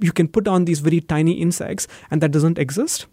you 0.00 0.12
can 0.12 0.28
put 0.28 0.46
on 0.46 0.64
these 0.64 0.80
very 0.80 1.00
tiny 1.00 1.32
insects 1.32 1.88
and 2.10 2.20
that 2.22 2.30
doesn't 2.30 2.58
exist. 2.58 3.06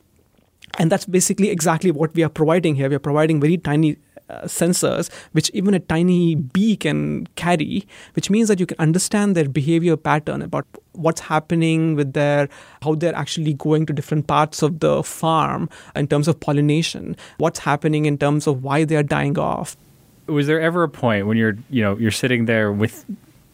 And 0.78 0.92
that's 0.92 1.06
basically 1.06 1.50
exactly 1.50 1.90
what 1.90 2.14
we 2.14 2.24
are 2.24 2.30
providing 2.30 2.76
here. 2.76 2.90
We 2.90 2.96
are 2.96 3.00
providing 3.00 3.42
very 3.42 3.58
tiny 3.58 3.98
uh, 4.30 4.42
sensors 4.44 5.10
which 5.32 5.50
even 5.52 5.74
a 5.74 5.80
tiny 5.80 6.36
bee 6.36 6.76
can 6.76 7.26
carry 7.36 7.88
which 8.14 8.30
means 8.30 8.48
that 8.48 8.60
you 8.60 8.66
can 8.66 8.78
understand 8.80 9.36
their 9.36 9.48
behavior 9.48 9.96
pattern 9.96 10.42
about 10.42 10.66
what's 10.94 11.22
happening 11.22 11.96
with 11.96 12.14
their 12.14 12.50
how 12.82 12.96
they're 12.96 13.16
actually 13.16 13.54
going 13.54 13.86
to 13.86 13.94
different 13.94 14.28
parts 14.28 14.62
of 14.62 14.80
the 14.80 15.04
farm 15.04 15.70
in 15.96 16.08
terms 16.08 16.28
of 16.28 16.40
pollination 16.40 17.16
what's 17.38 17.60
happening 17.60 18.06
in 18.06 18.18
terms 18.18 18.48
of 18.48 18.64
why 18.64 18.84
they're 18.84 19.04
dying 19.04 19.38
off. 19.38 19.78
Was 20.28 20.48
there 20.48 20.60
ever 20.60 20.84
a 20.84 20.90
point 20.90 21.28
when 21.28 21.38
you're 21.38 21.58
you 21.70 21.82
know 21.82 21.98
you're 21.98 22.12
sitting 22.12 22.46
there 22.46 22.72
with 22.72 23.06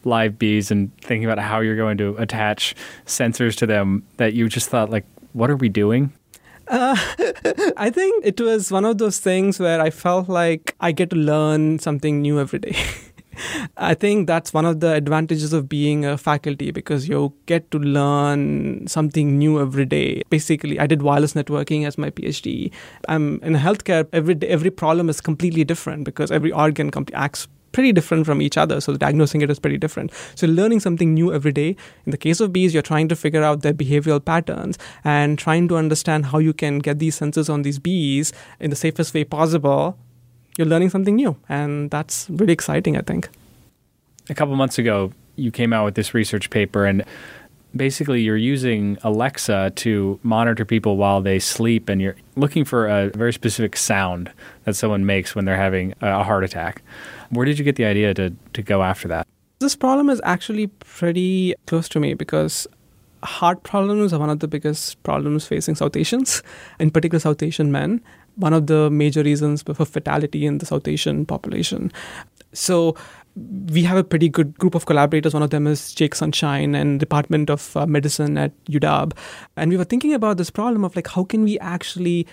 live 0.04 0.38
bees 0.38 0.70
and 0.70 0.94
thinking 0.98 1.24
about 1.24 1.38
how 1.38 1.60
you're 1.60 1.76
going 1.76 1.96
to 1.98 2.16
attach 2.16 2.74
sensors 3.06 3.56
to 3.56 3.66
them 3.66 4.02
that 4.16 4.34
you 4.34 4.48
just 4.48 4.68
thought 4.68 4.90
like 4.90 5.04
what 5.32 5.50
are 5.50 5.56
we 5.56 5.68
doing 5.68 6.12
uh, 6.68 6.96
I 7.76 7.90
think 7.90 8.24
it 8.24 8.40
was 8.40 8.70
one 8.70 8.84
of 8.84 8.98
those 8.98 9.18
things 9.18 9.58
where 9.58 9.80
I 9.80 9.90
felt 9.90 10.28
like 10.28 10.74
I 10.80 10.92
get 10.92 11.10
to 11.10 11.16
learn 11.16 11.78
something 11.78 12.22
new 12.22 12.40
every 12.40 12.58
day. 12.58 12.76
I 13.76 13.94
think 13.94 14.26
that's 14.26 14.52
one 14.52 14.64
of 14.64 14.80
the 14.80 14.92
advantages 14.92 15.52
of 15.52 15.68
being 15.68 16.04
a 16.04 16.16
faculty 16.16 16.70
because 16.70 17.08
you 17.08 17.32
get 17.46 17.70
to 17.72 17.78
learn 17.78 18.86
something 18.86 19.38
new 19.38 19.60
every 19.60 19.86
day. 19.86 20.22
Basically, 20.30 20.78
I 20.78 20.86
did 20.86 21.02
wireless 21.02 21.34
networking 21.34 21.86
as 21.86 21.98
my 21.98 22.10
PhD. 22.10 22.72
I'm 23.08 23.40
in 23.42 23.54
healthcare. 23.54 24.08
Every 24.12 24.36
every 24.46 24.70
problem 24.70 25.08
is 25.08 25.20
completely 25.20 25.64
different 25.64 26.04
because 26.04 26.30
every 26.30 26.52
organ 26.52 26.92
acts 27.12 27.48
pretty 27.74 27.92
different 27.92 28.24
from 28.24 28.40
each 28.40 28.56
other. 28.56 28.80
So 28.80 28.96
diagnosing 28.96 29.42
it 29.42 29.50
is 29.50 29.58
pretty 29.58 29.76
different. 29.76 30.12
So 30.34 30.46
learning 30.46 30.80
something 30.80 31.12
new 31.12 31.34
every 31.34 31.52
day. 31.52 31.76
In 32.06 32.12
the 32.12 32.16
case 32.16 32.40
of 32.40 32.52
bees, 32.52 32.72
you're 32.72 32.82
trying 32.82 33.08
to 33.08 33.16
figure 33.16 33.42
out 33.42 33.60
their 33.60 33.74
behavioral 33.74 34.24
patterns 34.24 34.78
and 35.02 35.38
trying 35.38 35.68
to 35.68 35.76
understand 35.76 36.26
how 36.26 36.38
you 36.38 36.54
can 36.54 36.78
get 36.78 36.98
these 36.98 37.18
sensors 37.18 37.52
on 37.52 37.62
these 37.62 37.78
bees 37.78 38.32
in 38.60 38.70
the 38.70 38.76
safest 38.76 39.12
way 39.12 39.24
possible. 39.24 39.98
You're 40.56 40.68
learning 40.68 40.90
something 40.90 41.16
new, 41.16 41.36
and 41.48 41.90
that's 41.90 42.30
really 42.30 42.52
exciting, 42.52 42.96
I 42.96 43.00
think. 43.00 43.28
A 44.30 44.34
couple 44.34 44.54
months 44.54 44.78
ago, 44.78 45.12
you 45.34 45.50
came 45.50 45.72
out 45.72 45.84
with 45.84 45.96
this 45.96 46.14
research 46.14 46.48
paper, 46.48 46.86
and 46.86 47.04
basically 47.74 48.22
you're 48.22 48.36
using 48.36 48.96
Alexa 49.02 49.72
to 49.74 50.20
monitor 50.22 50.64
people 50.64 50.96
while 50.96 51.20
they 51.20 51.40
sleep 51.40 51.88
and 51.88 52.00
you're 52.00 52.16
looking 52.36 52.64
for 52.64 52.86
a 52.86 53.10
very 53.10 53.32
specific 53.32 53.76
sound 53.76 54.30
that 54.64 54.74
someone 54.74 55.06
makes 55.06 55.34
when 55.34 55.44
they're 55.44 55.56
having 55.56 55.94
a 56.00 56.22
heart 56.22 56.44
attack. 56.44 56.82
Where 57.30 57.44
did 57.44 57.58
you 57.58 57.64
get 57.64 57.76
the 57.76 57.84
idea 57.84 58.14
to, 58.14 58.34
to 58.52 58.62
go 58.62 58.82
after 58.82 59.08
that? 59.08 59.26
This 59.60 59.76
problem 59.76 60.10
is 60.10 60.20
actually 60.24 60.66
pretty 60.66 61.54
close 61.66 61.88
to 61.90 62.00
me 62.00 62.14
because 62.14 62.66
heart 63.22 63.62
problems 63.62 64.12
are 64.12 64.18
one 64.18 64.30
of 64.30 64.40
the 64.40 64.48
biggest 64.48 65.02
problems 65.02 65.46
facing 65.46 65.74
South 65.74 65.96
Asians, 65.96 66.42
in 66.78 66.90
particular 66.90 67.20
South 67.20 67.42
Asian 67.42 67.72
men. 67.72 68.00
One 68.36 68.52
of 68.52 68.66
the 68.66 68.90
major 68.90 69.22
reasons 69.22 69.62
for 69.62 69.84
fatality 69.84 70.44
in 70.44 70.58
the 70.58 70.66
South 70.66 70.86
Asian 70.88 71.24
population. 71.24 71.92
So, 72.52 72.96
we 73.36 73.82
have 73.82 73.96
a 73.96 74.04
pretty 74.04 74.28
good 74.28 74.56
group 74.58 74.74
of 74.74 74.86
collaborators. 74.86 75.34
One 75.34 75.42
of 75.42 75.50
them 75.50 75.66
is 75.66 75.92
Jake 75.92 76.14
Sunshine 76.14 76.74
and 76.74 77.00
Department 77.00 77.50
of 77.50 77.76
uh, 77.76 77.86
Medicine 77.86 78.38
at 78.38 78.52
UW. 78.66 79.12
And 79.56 79.70
we 79.70 79.76
were 79.76 79.84
thinking 79.84 80.14
about 80.14 80.36
this 80.36 80.50
problem 80.50 80.84
of 80.84 80.94
like, 80.94 81.08
how 81.08 81.24
can 81.24 81.42
we 81.42 81.58
actually 81.58 82.26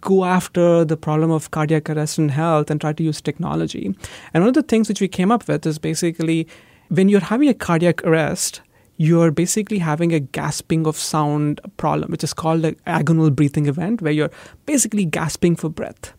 go 0.00 0.24
after 0.24 0.84
the 0.84 0.96
problem 0.96 1.30
of 1.30 1.50
cardiac 1.52 1.88
arrest 1.88 2.18
in 2.18 2.28
health 2.28 2.70
and 2.70 2.80
try 2.80 2.92
to 2.92 3.02
use 3.02 3.20
technology? 3.20 3.94
And 4.34 4.42
one 4.42 4.48
of 4.48 4.54
the 4.54 4.62
things 4.62 4.88
which 4.88 5.00
we 5.00 5.08
came 5.08 5.32
up 5.32 5.48
with 5.48 5.64
is 5.64 5.78
basically 5.78 6.46
when 6.88 7.08
you're 7.08 7.20
having 7.20 7.48
a 7.48 7.54
cardiac 7.54 8.04
arrest, 8.04 8.60
you're 8.98 9.30
basically 9.30 9.78
having 9.78 10.12
a 10.12 10.20
gasping 10.20 10.86
of 10.86 10.96
sound 10.96 11.60
problem, 11.78 12.10
which 12.10 12.22
is 12.22 12.34
called 12.34 12.66
an 12.66 12.74
agonal 12.86 13.34
breathing 13.34 13.66
event, 13.66 14.02
where 14.02 14.12
you're 14.12 14.30
basically 14.66 15.06
gasping 15.06 15.56
for 15.56 15.70
breath. 15.70 16.12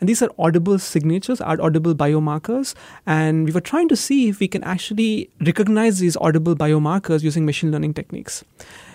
And 0.00 0.08
these 0.08 0.22
are 0.22 0.30
audible 0.38 0.78
signatures, 0.78 1.40
are 1.40 1.60
audible 1.60 1.94
biomarkers. 1.94 2.74
And 3.06 3.46
we 3.46 3.52
were 3.52 3.60
trying 3.60 3.88
to 3.88 3.96
see 3.96 4.28
if 4.28 4.40
we 4.40 4.48
can 4.48 4.64
actually 4.64 5.30
recognize 5.40 5.98
these 5.98 6.16
audible 6.16 6.54
biomarkers 6.54 7.22
using 7.22 7.46
machine 7.46 7.70
learning 7.70 7.94
techniques. 7.94 8.44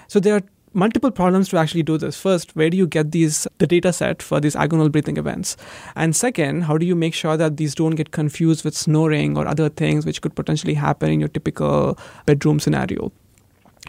So 0.07 0.19
there 0.19 0.35
are 0.35 0.41
multiple 0.73 1.11
problems 1.11 1.49
to 1.49 1.57
actually 1.57 1.83
do 1.83 1.97
this. 1.97 2.19
First, 2.19 2.55
where 2.55 2.69
do 2.69 2.77
you 2.77 2.87
get 2.87 3.11
these 3.11 3.47
the 3.57 3.67
data 3.67 3.91
set 3.91 4.21
for 4.21 4.39
these 4.39 4.55
agonal 4.55 4.91
breathing 4.91 5.17
events? 5.17 5.57
And 5.95 6.15
second, 6.15 6.63
how 6.63 6.77
do 6.77 6.85
you 6.85 6.95
make 6.95 7.13
sure 7.13 7.37
that 7.37 7.57
these 7.57 7.75
don't 7.75 7.95
get 7.95 8.11
confused 8.11 8.63
with 8.63 8.77
snoring 8.77 9.37
or 9.37 9.47
other 9.47 9.69
things 9.69 10.05
which 10.05 10.21
could 10.21 10.35
potentially 10.35 10.75
happen 10.75 11.09
in 11.09 11.19
your 11.19 11.29
typical 11.29 11.97
bedroom 12.25 12.59
scenario? 12.59 13.11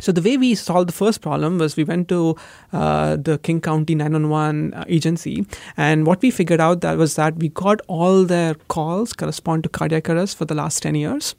So 0.00 0.12
the 0.12 0.22
way 0.22 0.36
we 0.36 0.54
solved 0.54 0.88
the 0.88 0.92
first 0.92 1.20
problem 1.20 1.58
was 1.58 1.76
we 1.76 1.84
went 1.84 2.08
to 2.08 2.36
uh, 2.72 3.16
the 3.16 3.38
King 3.38 3.60
County 3.60 3.94
911 3.94 4.74
uh, 4.74 4.84
agency, 4.88 5.44
and 5.76 6.06
what 6.06 6.22
we 6.22 6.30
figured 6.30 6.60
out 6.60 6.80
that 6.82 6.96
was 6.98 7.16
that 7.16 7.36
we 7.36 7.48
got 7.48 7.80
all 7.88 8.24
their 8.24 8.54
calls 8.68 9.12
correspond 9.12 9.64
to 9.64 9.68
cardiac 9.68 10.08
arrest 10.08 10.36
for 10.36 10.44
the 10.44 10.54
last 10.54 10.82
10 10.82 10.94
years, 10.94 11.34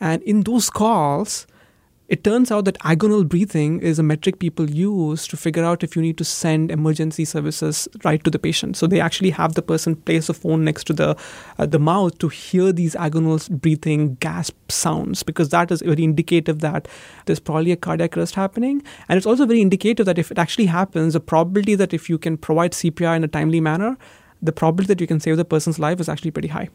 and 0.00 0.22
in 0.22 0.42
those 0.42 0.70
calls, 0.70 1.46
it 2.08 2.22
turns 2.22 2.52
out 2.52 2.64
that 2.66 2.78
agonal 2.80 3.28
breathing 3.28 3.80
is 3.80 3.98
a 3.98 4.02
metric 4.02 4.38
people 4.38 4.70
use 4.70 5.26
to 5.26 5.36
figure 5.36 5.64
out 5.64 5.82
if 5.82 5.96
you 5.96 6.02
need 6.02 6.16
to 6.18 6.24
send 6.24 6.70
emergency 6.70 7.24
services 7.24 7.88
right 8.04 8.22
to 8.22 8.30
the 8.30 8.38
patient. 8.38 8.76
So 8.76 8.86
they 8.86 9.00
actually 9.00 9.30
have 9.30 9.54
the 9.54 9.62
person 9.62 9.96
place 9.96 10.28
a 10.28 10.34
phone 10.34 10.64
next 10.64 10.84
to 10.84 10.92
the 10.92 11.16
uh, 11.58 11.66
the 11.66 11.80
mouth 11.80 12.16
to 12.18 12.28
hear 12.28 12.72
these 12.72 12.94
agonal 12.94 13.50
breathing 13.50 14.14
gasp 14.20 14.54
sounds 14.70 15.24
because 15.24 15.48
that 15.48 15.72
is 15.72 15.82
very 15.82 16.04
indicative 16.04 16.60
that 16.60 16.86
there's 17.24 17.40
probably 17.40 17.72
a 17.72 17.76
cardiac 17.76 18.16
arrest 18.16 18.36
happening, 18.36 18.82
and 19.08 19.16
it's 19.16 19.26
also 19.26 19.44
very 19.44 19.60
indicative 19.60 20.06
that 20.06 20.18
if 20.18 20.30
it 20.30 20.38
actually 20.38 20.66
happens, 20.66 21.14
the 21.14 21.20
probability 21.20 21.74
that 21.74 21.92
if 21.92 22.08
you 22.08 22.18
can 22.18 22.36
provide 22.36 22.72
CPR 22.72 23.16
in 23.16 23.24
a 23.24 23.28
timely 23.28 23.60
manner, 23.60 23.96
the 24.40 24.52
probability 24.52 24.94
that 24.94 25.00
you 25.00 25.06
can 25.08 25.18
save 25.18 25.36
the 25.36 25.44
person's 25.44 25.78
life 25.78 25.98
is 25.98 26.08
actually 26.08 26.30
pretty 26.30 26.48
high. 26.48 26.68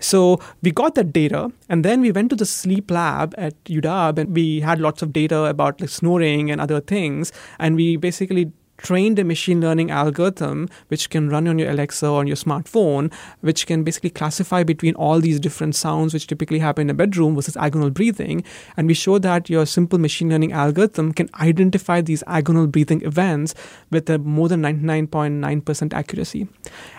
So 0.00 0.40
we 0.62 0.70
got 0.70 0.94
that 0.94 1.12
data, 1.12 1.50
and 1.68 1.84
then 1.84 2.00
we 2.00 2.12
went 2.12 2.30
to 2.30 2.36
the 2.36 2.46
sleep 2.46 2.90
lab 2.90 3.34
at 3.38 3.62
UW, 3.64 4.18
and 4.18 4.34
we 4.34 4.60
had 4.60 4.80
lots 4.80 5.02
of 5.02 5.12
data 5.12 5.44
about 5.44 5.80
like 5.80 5.90
snoring 5.90 6.50
and 6.50 6.60
other 6.60 6.80
things, 6.80 7.32
and 7.58 7.76
we 7.76 7.96
basically 7.96 8.52
trained 8.82 9.18
a 9.18 9.24
machine 9.24 9.60
learning 9.60 9.90
algorithm 9.90 10.68
which 10.88 11.08
can 11.08 11.28
run 11.28 11.46
on 11.46 11.58
your 11.58 11.70
Alexa 11.70 12.06
or 12.06 12.20
on 12.20 12.26
your 12.26 12.36
smartphone, 12.36 13.12
which 13.40 13.66
can 13.66 13.84
basically 13.84 14.10
classify 14.10 14.62
between 14.62 14.94
all 14.94 15.20
these 15.20 15.38
different 15.38 15.74
sounds 15.74 16.12
which 16.12 16.26
typically 16.26 16.58
happen 16.58 16.82
in 16.82 16.90
a 16.90 16.94
bedroom 16.94 17.34
versus 17.34 17.54
agonal 17.54 17.92
breathing. 17.92 18.42
And 18.76 18.88
we 18.88 18.94
show 18.94 19.18
that 19.18 19.48
your 19.48 19.66
simple 19.66 19.98
machine 19.98 20.30
learning 20.30 20.52
algorithm 20.52 21.12
can 21.12 21.28
identify 21.40 22.00
these 22.00 22.22
agonal 22.24 22.70
breathing 22.70 23.02
events 23.02 23.54
with 23.90 24.10
a 24.10 24.18
more 24.18 24.48
than 24.48 24.62
99.9% 24.62 25.94
accuracy. 25.94 26.48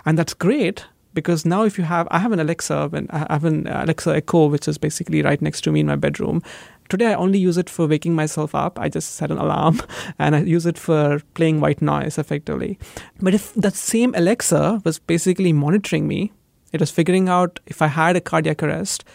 And 0.05 0.17
that's 0.17 0.33
great 0.33 0.85
because 1.13 1.45
now 1.45 1.63
if 1.63 1.77
you 1.77 1.83
have 1.83 2.07
i 2.11 2.19
have 2.19 2.31
an 2.31 2.39
alexa 2.39 2.89
and 2.93 3.09
i 3.11 3.25
have 3.29 3.45
an 3.45 3.67
alexa 3.67 4.15
echo 4.15 4.47
which 4.47 4.67
is 4.67 4.77
basically 4.77 5.21
right 5.21 5.41
next 5.41 5.61
to 5.61 5.71
me 5.71 5.79
in 5.79 5.87
my 5.87 5.95
bedroom. 5.95 6.41
Today 6.89 7.07
i 7.07 7.13
only 7.15 7.39
use 7.39 7.57
it 7.57 7.69
for 7.69 7.87
waking 7.87 8.13
myself 8.13 8.53
up. 8.53 8.77
I 8.77 8.89
just 8.89 9.15
set 9.15 9.31
an 9.31 9.37
alarm 9.37 9.81
and 10.19 10.35
i 10.35 10.41
use 10.41 10.65
it 10.65 10.77
for 10.77 11.21
playing 11.33 11.61
white 11.61 11.81
noise 11.81 12.17
effectively. 12.17 12.77
But 13.21 13.33
if 13.33 13.53
that 13.53 13.75
same 13.75 14.13
alexa 14.15 14.81
was 14.83 14.99
basically 14.99 15.53
monitoring 15.53 16.07
me 16.07 16.31
it 16.73 16.79
was 16.79 16.91
figuring 16.91 17.29
out 17.29 17.59
if 17.67 17.81
i 17.81 17.87
had 17.87 18.15
a 18.15 18.21
cardiac 18.21 18.63
arrest 18.63 19.05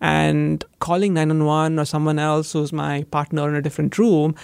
and 0.00 0.64
calling 0.78 1.12
911 1.14 1.78
or 1.78 1.84
someone 1.84 2.18
else 2.18 2.52
who's 2.52 2.72
my 2.72 3.02
partner 3.10 3.48
in 3.48 3.56
a 3.56 3.62
different 3.62 3.98
room 3.98 4.34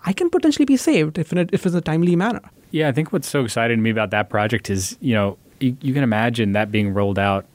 i 0.00 0.12
can 0.12 0.30
potentially 0.30 0.64
be 0.64 0.76
saved 0.76 1.18
if, 1.18 1.32
in 1.32 1.38
a, 1.38 1.46
if 1.52 1.66
it's 1.66 1.74
a 1.74 1.80
timely 1.80 2.16
manner. 2.16 2.40
Yeah 2.70 2.88
i 2.88 2.92
think 2.92 3.12
what's 3.12 3.28
so 3.28 3.44
exciting 3.44 3.78
to 3.78 3.82
me 3.82 3.90
about 3.90 4.10
that 4.10 4.30
project 4.30 4.70
is 4.70 4.96
you 5.00 5.14
know 5.14 5.38
you, 5.60 5.76
you 5.80 5.94
can 5.94 6.02
imagine 6.02 6.52
that 6.52 6.70
being 6.70 6.94
rolled 6.94 7.18
out 7.18 7.46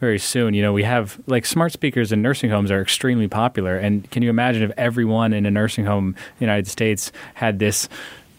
very 0.00 0.18
soon. 0.18 0.54
You 0.54 0.62
know, 0.62 0.72
we 0.72 0.82
have 0.82 1.18
like 1.26 1.46
smart 1.46 1.72
speakers 1.72 2.12
in 2.12 2.22
nursing 2.22 2.50
homes 2.50 2.70
are 2.70 2.80
extremely 2.80 3.28
popular. 3.28 3.76
And 3.76 4.08
can 4.10 4.22
you 4.22 4.30
imagine 4.30 4.62
if 4.62 4.72
everyone 4.76 5.32
in 5.32 5.46
a 5.46 5.50
nursing 5.50 5.84
home 5.84 6.08
in 6.08 6.14
the 6.38 6.44
United 6.44 6.66
States 6.68 7.12
had 7.34 7.58
this 7.58 7.88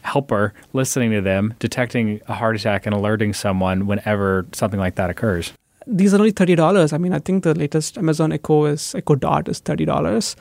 helper 0.04 0.54
listening 0.74 1.12
to 1.12 1.22
them, 1.22 1.54
detecting 1.60 2.22
a 2.28 2.34
heart 2.34 2.56
attack 2.56 2.86
and 2.86 2.96
alerting 2.96 3.34
someone 3.34 3.88
whenever 3.88 4.46
something 4.54 4.80
like 4.80 4.96
that 4.96 5.10
occurs? 5.10 5.54
These 5.86 6.14
are 6.14 6.18
only 6.18 6.32
thirty 6.32 6.56
dollars. 6.56 6.92
I 6.94 6.98
mean, 6.98 7.14
I 7.14 7.20
think 7.20 7.44
the 7.44 7.54
latest 7.54 7.98
Amazon 7.98 8.34
Echo 8.34 8.66
is 8.66 8.94
Echo 8.94 9.16
Dot 9.16 9.48
is 9.48 9.60
thirty 9.60 9.86
dollars. 9.86 10.36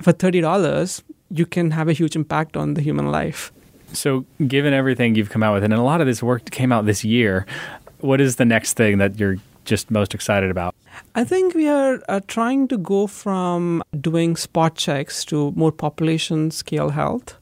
For 0.00 0.12
thirty 0.12 0.40
dollars, 0.40 1.02
you 1.30 1.44
can 1.44 1.72
have 1.72 1.88
a 1.88 1.92
huge 1.92 2.14
impact 2.14 2.56
on 2.56 2.74
the 2.74 2.82
human 2.82 3.10
life. 3.10 3.52
So, 3.92 4.24
given 4.46 4.72
everything 4.72 5.14
you've 5.14 5.30
come 5.30 5.42
out 5.42 5.54
with, 5.54 5.64
and 5.64 5.72
a 5.72 5.82
lot 5.82 6.00
of 6.00 6.06
this 6.06 6.22
work 6.22 6.50
came 6.50 6.72
out 6.72 6.86
this 6.86 7.04
year, 7.04 7.46
what 8.00 8.20
is 8.20 8.36
the 8.36 8.44
next 8.44 8.74
thing 8.74 8.98
that 8.98 9.18
you're 9.18 9.36
just 9.64 9.90
most 9.90 10.14
excited 10.14 10.50
about? 10.50 10.74
I 11.14 11.24
think 11.24 11.54
we 11.54 11.68
are 11.68 12.02
uh, 12.08 12.20
trying 12.26 12.68
to 12.68 12.78
go 12.78 13.06
from 13.06 13.82
doing 14.00 14.36
spot 14.36 14.76
checks 14.76 15.24
to 15.26 15.52
more 15.52 15.72
population 15.72 16.50
scale 16.50 16.90
health. 16.90 17.36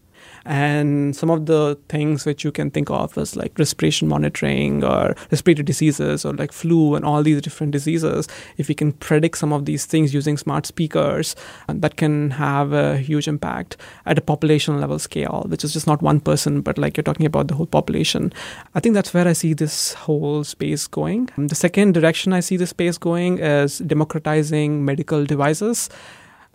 And 0.45 1.17
some 1.17 1.31
of 1.31 1.47
the 1.47 1.79
things 1.89 2.27
which 2.27 2.45
you 2.45 2.53
can 2.53 2.71
think 2.71 2.91
of 2.91 3.17
as 3.17 3.35
like 3.35 3.59
respiration 3.59 4.09
monitoring 4.09 4.85
or 4.85 5.17
respiratory 5.31 5.65
diseases 5.65 6.25
or 6.25 6.35
like 6.35 6.53
flu 6.53 6.95
and 6.95 7.05
all 7.05 7.23
these 7.23 7.41
different 7.41 7.73
diseases, 7.73 8.29
if 8.59 8.69
we 8.69 8.75
can 8.75 8.93
predict 8.93 9.39
some 9.39 9.53
of 9.53 9.65
these 9.65 9.87
things 9.87 10.13
using 10.13 10.37
smart 10.37 10.67
speakers, 10.67 11.35
that 11.69 11.97
can 11.97 12.31
have 12.33 12.73
a 12.73 12.99
huge 12.99 13.27
impact 13.27 13.79
at 14.05 14.19
a 14.19 14.21
population 14.21 14.81
level 14.81 14.99
scale, 14.99 15.47
which 15.49 15.65
is 15.65 15.73
just 15.73 15.87
not 15.87 16.03
one 16.03 16.21
person, 16.21 16.61
but 16.61 16.77
like 16.77 16.97
you're 16.97 17.05
talking 17.05 17.27
about 17.27 17.49
the 17.49 17.55
whole 17.55 17.67
population. 17.67 18.33
I 18.75 18.81
think 18.81 18.95
that's 18.95 19.15
where 19.15 19.27
I 19.27 19.33
see 19.33 19.55
this 19.55 19.95
whole 19.95 20.45
space 20.45 20.87
going. 20.87 21.31
And 21.37 21.49
The 21.49 21.55
second 21.55 21.95
direction 21.95 22.33
I 22.33 22.41
see 22.41 22.57
the 22.57 22.67
space 22.67 22.99
going 22.99 23.39
is 23.39 23.79
democratizing 23.79 24.85
medical 24.85 25.25
devices. 25.25 25.89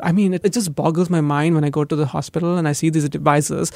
I 0.01 0.11
mean, 0.11 0.33
it, 0.33 0.45
it 0.45 0.53
just 0.53 0.75
boggles 0.75 1.09
my 1.09 1.21
mind 1.21 1.55
when 1.55 1.63
I 1.63 1.69
go 1.69 1.83
to 1.83 1.95
the 1.95 2.05
hospital 2.05 2.57
and 2.57 2.67
I 2.67 2.73
see 2.73 2.89
these 2.89 3.07
devices. 3.09 3.71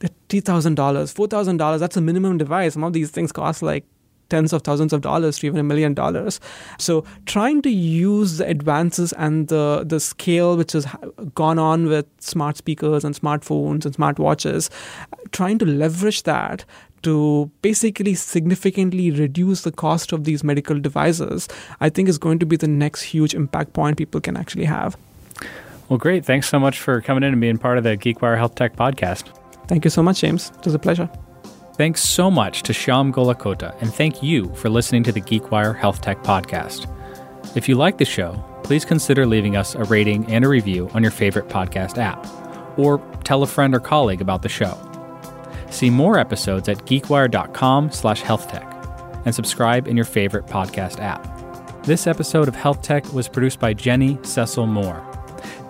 They're 0.00 0.10
$3,000, 0.28 0.74
$4,000. 0.74 1.78
That's 1.78 1.96
a 1.96 2.00
minimum 2.00 2.38
device. 2.38 2.74
Some 2.74 2.84
of 2.84 2.92
these 2.92 3.10
things 3.10 3.32
cost 3.32 3.62
like 3.62 3.84
tens 4.28 4.52
of 4.52 4.62
thousands 4.62 4.92
of 4.92 5.00
dollars 5.00 5.38
to 5.38 5.46
even 5.46 5.60
a 5.60 5.62
million 5.62 5.94
dollars. 5.94 6.40
So 6.78 7.04
trying 7.26 7.62
to 7.62 7.70
use 7.70 8.38
the 8.38 8.46
advances 8.46 9.12
and 9.14 9.48
the 9.48 9.84
the 9.86 10.00
scale 10.00 10.56
which 10.56 10.72
has 10.72 10.86
gone 11.34 11.58
on 11.58 11.86
with 11.86 12.06
smart 12.20 12.56
speakers 12.56 13.04
and 13.04 13.14
smartphones 13.14 13.84
and 13.84 13.96
smartwatches, 13.96 14.70
trying 15.32 15.58
to 15.58 15.66
leverage 15.66 16.24
that 16.24 16.64
to 17.02 17.50
basically 17.62 18.14
significantly 18.14 19.10
reduce 19.10 19.62
the 19.62 19.70
cost 19.70 20.12
of 20.12 20.24
these 20.24 20.42
medical 20.42 20.78
devices, 20.80 21.48
I 21.80 21.90
think 21.90 22.08
is 22.08 22.18
going 22.18 22.40
to 22.40 22.46
be 22.46 22.56
the 22.56 22.68
next 22.68 23.02
huge 23.02 23.34
impact 23.34 23.72
point 23.72 23.96
people 23.98 24.20
can 24.20 24.36
actually 24.36 24.64
have. 24.64 24.96
Well, 25.88 25.98
great. 25.98 26.24
Thanks 26.24 26.48
so 26.48 26.58
much 26.58 26.80
for 26.80 27.00
coming 27.00 27.22
in 27.22 27.32
and 27.32 27.40
being 27.40 27.58
part 27.58 27.78
of 27.78 27.84
the 27.84 27.96
GeekWire 27.96 28.36
Health 28.36 28.54
Tech 28.54 28.76
podcast. 28.76 29.34
Thank 29.66 29.84
you 29.84 29.90
so 29.90 30.02
much, 30.02 30.20
James. 30.20 30.50
It 30.58 30.64
was 30.66 30.74
a 30.74 30.78
pleasure. 30.78 31.08
Thanks 31.76 32.02
so 32.02 32.30
much 32.30 32.62
to 32.64 32.72
Shyam 32.72 33.12
Gollakota, 33.12 33.80
and 33.80 33.94
thank 33.94 34.22
you 34.22 34.52
for 34.56 34.68
listening 34.68 35.04
to 35.04 35.12
the 35.12 35.20
GeekWire 35.20 35.78
Health 35.78 36.00
Tech 36.00 36.22
podcast. 36.24 36.86
If 37.56 37.68
you 37.68 37.76
like 37.76 37.98
the 37.98 38.04
show, 38.04 38.32
please 38.64 38.84
consider 38.84 39.24
leaving 39.24 39.56
us 39.56 39.74
a 39.74 39.84
rating 39.84 40.30
and 40.30 40.44
a 40.44 40.48
review 40.48 40.90
on 40.92 41.02
your 41.02 41.12
favorite 41.12 41.48
podcast 41.48 41.96
app, 41.96 42.26
or 42.78 42.98
tell 43.24 43.42
a 43.42 43.46
friend 43.46 43.74
or 43.74 43.80
colleague 43.80 44.20
about 44.20 44.42
the 44.42 44.48
show. 44.48 44.76
See 45.70 45.88
more 45.88 46.18
episodes 46.18 46.68
at 46.68 46.78
geekwire.com 46.78 47.92
slash 47.92 48.22
healthtech 48.22 49.24
and 49.24 49.34
subscribe 49.34 49.86
in 49.86 49.96
your 49.96 50.04
favorite 50.04 50.46
podcast 50.46 51.00
app. 51.00 51.84
This 51.84 52.06
episode 52.06 52.48
of 52.48 52.56
Health 52.56 52.82
Tech 52.82 53.10
was 53.12 53.28
produced 53.28 53.60
by 53.60 53.72
Jenny 53.72 54.18
Cecil 54.22 54.66
Moore. 54.66 55.04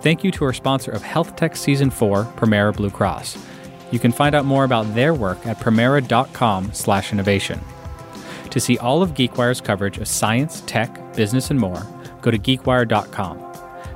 Thank 0.01 0.23
you 0.23 0.31
to 0.31 0.45
our 0.45 0.53
sponsor 0.53 0.91
of 0.91 1.01
Health 1.01 1.35
Tech 1.35 1.55
Season 1.57 1.89
4, 1.89 2.23
Premera 2.37 2.73
Blue 2.75 2.89
Cross. 2.89 3.37
You 3.91 3.99
can 3.99 4.11
find 4.11 4.35
out 4.35 4.45
more 4.45 4.63
about 4.63 4.93
their 4.95 5.13
work 5.13 5.45
at 5.45 5.57
premera.com 5.59 6.73
slash 6.73 7.11
innovation. 7.11 7.59
To 8.51 8.59
see 8.59 8.77
all 8.77 9.01
of 9.01 9.13
GeekWire's 9.13 9.61
coverage 9.61 9.97
of 9.97 10.07
science, 10.07 10.63
tech, 10.65 11.13
business, 11.15 11.49
and 11.51 11.59
more, 11.59 11.85
go 12.21 12.31
to 12.31 12.37
geekwire.com. 12.37 13.45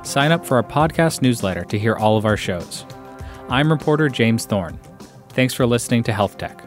sign 0.04 0.32
up 0.32 0.44
for 0.44 0.56
our 0.56 0.62
podcast 0.62 1.22
newsletter 1.22 1.64
to 1.64 1.78
hear 1.78 1.94
all 1.96 2.16
of 2.16 2.26
our 2.26 2.36
shows. 2.36 2.84
I'm 3.48 3.70
reporter 3.70 4.08
James 4.08 4.44
Thorne. 4.44 4.78
Thanks 5.30 5.54
for 5.54 5.66
listening 5.66 6.02
to 6.04 6.12
Health 6.12 6.36
Tech. 6.38 6.63